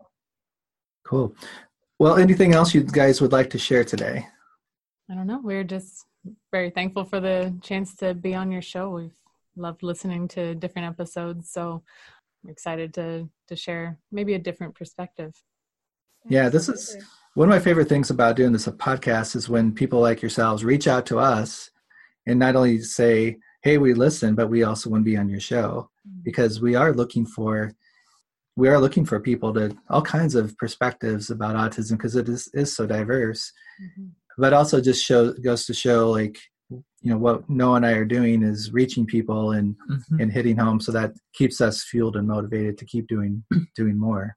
cool 1.06 1.36
well 2.00 2.18
anything 2.18 2.54
else 2.54 2.74
you 2.74 2.84
guys 2.84 3.22
would 3.22 3.32
like 3.32 3.50
to 3.50 3.58
share 3.58 3.84
today 3.84 4.26
I 5.10 5.16
don't 5.16 5.28
know. 5.28 5.42
We're 5.44 5.64
just 5.64 6.06
very 6.52 6.70
thankful 6.70 7.04
for 7.04 7.20
the 7.20 7.54
chance 7.62 7.96
to 7.98 8.14
be 8.14 8.34
on 8.36 8.52
your 8.52 8.62
show. 8.62 8.90
We've 8.90 9.12
loved 9.56 9.84
listening 9.84 10.28
to 10.30 10.56
different 10.56 10.88
episodes, 10.88 11.52
so 11.52 11.84
I'm 12.44 12.50
excited 12.50 12.94
to 12.96 13.30
to 13.50 13.56
share 13.56 14.00
maybe 14.12 14.34
a 14.34 14.40
different 14.40 14.76
perspective. 14.76 15.34
Yeah, 16.30 16.48
this 16.48 16.70
is 16.70 16.98
one 17.34 17.50
of 17.50 17.54
my 17.54 17.60
favorite 17.60 17.90
things 17.90 18.10
about 18.10 18.38
doing 18.38 18.54
this 18.54 18.68
podcast 18.68 19.36
is 19.36 19.50
when 19.50 19.74
people 19.74 20.00
like 20.00 20.22
yourselves 20.22 20.64
reach 20.64 20.88
out 20.88 21.06
to 21.08 21.20
us 21.20 21.70
and 22.26 22.40
not 22.40 22.56
only 22.56 22.80
say, 22.80 23.38
"Hey, 23.64 23.78
we 23.78 23.94
listen," 23.94 24.36
but 24.36 24.50
we 24.50 24.64
also 24.64 24.90
want 24.90 25.02
to 25.02 25.12
be 25.12 25.18
on 25.18 25.30
your 25.30 25.40
show 25.40 25.90
mm-hmm. 26.08 26.22
because 26.24 26.62
we 26.62 26.76
are 26.76 26.94
looking 26.94 27.26
for 27.26 27.74
we 28.56 28.70
are 28.70 28.80
looking 28.80 29.04
for 29.04 29.20
people 29.20 29.52
to 29.56 29.76
all 29.90 30.04
kinds 30.04 30.36
of 30.36 30.56
perspectives 30.58 31.32
about 31.32 31.56
autism 31.56 31.94
because 31.94 32.16
it 32.16 32.30
is, 32.30 32.50
is 32.54 32.76
so 32.76 32.86
diverse. 32.86 33.52
Mm-hmm 33.82 34.10
but 34.38 34.54
also 34.54 34.82
just 34.82 35.04
show 35.04 35.34
goes 35.34 35.66
to 35.66 35.74
show 35.74 36.10
like 36.10 36.38
you 36.70 37.12
know 37.12 37.18
what 37.18 37.48
Noah 37.50 37.76
and 37.76 37.86
I 37.86 37.92
are 37.92 38.06
doing 38.06 38.42
is 38.42 38.72
reaching 38.72 39.06
people 39.06 39.52
and 39.52 39.76
mm-hmm. 39.90 40.20
and 40.20 40.32
hitting 40.32 40.58
home, 40.58 40.80
so 40.80 40.92
that 40.92 41.14
keeps 41.34 41.62
us 41.62 41.84
fueled 41.84 42.16
and 42.16 42.28
motivated 42.28 42.78
to 42.80 42.86
keep 42.86 43.08
doing 43.08 43.44
doing 43.76 43.98
more. 43.98 44.36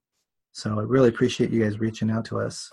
So 0.53 0.79
I 0.79 0.83
really 0.83 1.09
appreciate 1.09 1.51
you 1.51 1.63
guys 1.63 1.81
reaching 1.81 2.11
out 2.11 2.25
to 2.27 2.41
us. 2.41 2.71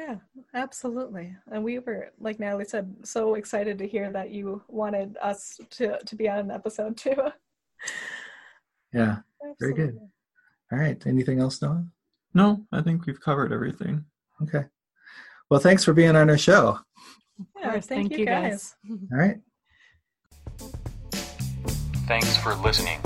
Yeah, 0.00 0.16
absolutely. 0.54 1.36
And 1.52 1.62
we 1.62 1.78
were, 1.78 2.08
like 2.18 2.40
Natalie 2.40 2.64
said, 2.64 2.94
so 3.04 3.34
excited 3.34 3.76
to 3.78 3.86
hear 3.86 4.10
that 4.12 4.30
you 4.30 4.62
wanted 4.68 5.18
us 5.20 5.60
to 5.72 5.98
to 5.98 6.16
be 6.16 6.26
on 6.28 6.38
an 6.38 6.50
episode 6.50 6.96
too. 6.96 7.14
Yeah. 8.92 9.18
Very 9.60 9.72
good. 9.74 9.96
All 10.72 10.78
right. 10.78 11.00
Anything 11.06 11.38
else, 11.38 11.62
Noah? 11.62 11.86
No, 12.34 12.66
I 12.72 12.82
think 12.82 13.06
we've 13.06 13.20
covered 13.20 13.52
everything. 13.52 14.04
Okay. 14.42 14.64
Well, 15.48 15.60
thanks 15.60 15.84
for 15.84 15.92
being 15.92 16.16
on 16.16 16.28
our 16.28 16.36
show. 16.36 16.80
Of 17.38 17.46
Yeah, 17.60 17.70
course. 17.70 17.86
thank, 17.86 18.10
you 18.18 18.26
guys. 18.26 18.74
All 18.90 18.98
right. 19.12 19.38
Thanks 22.08 22.36
for 22.38 22.56
listening. 22.56 22.98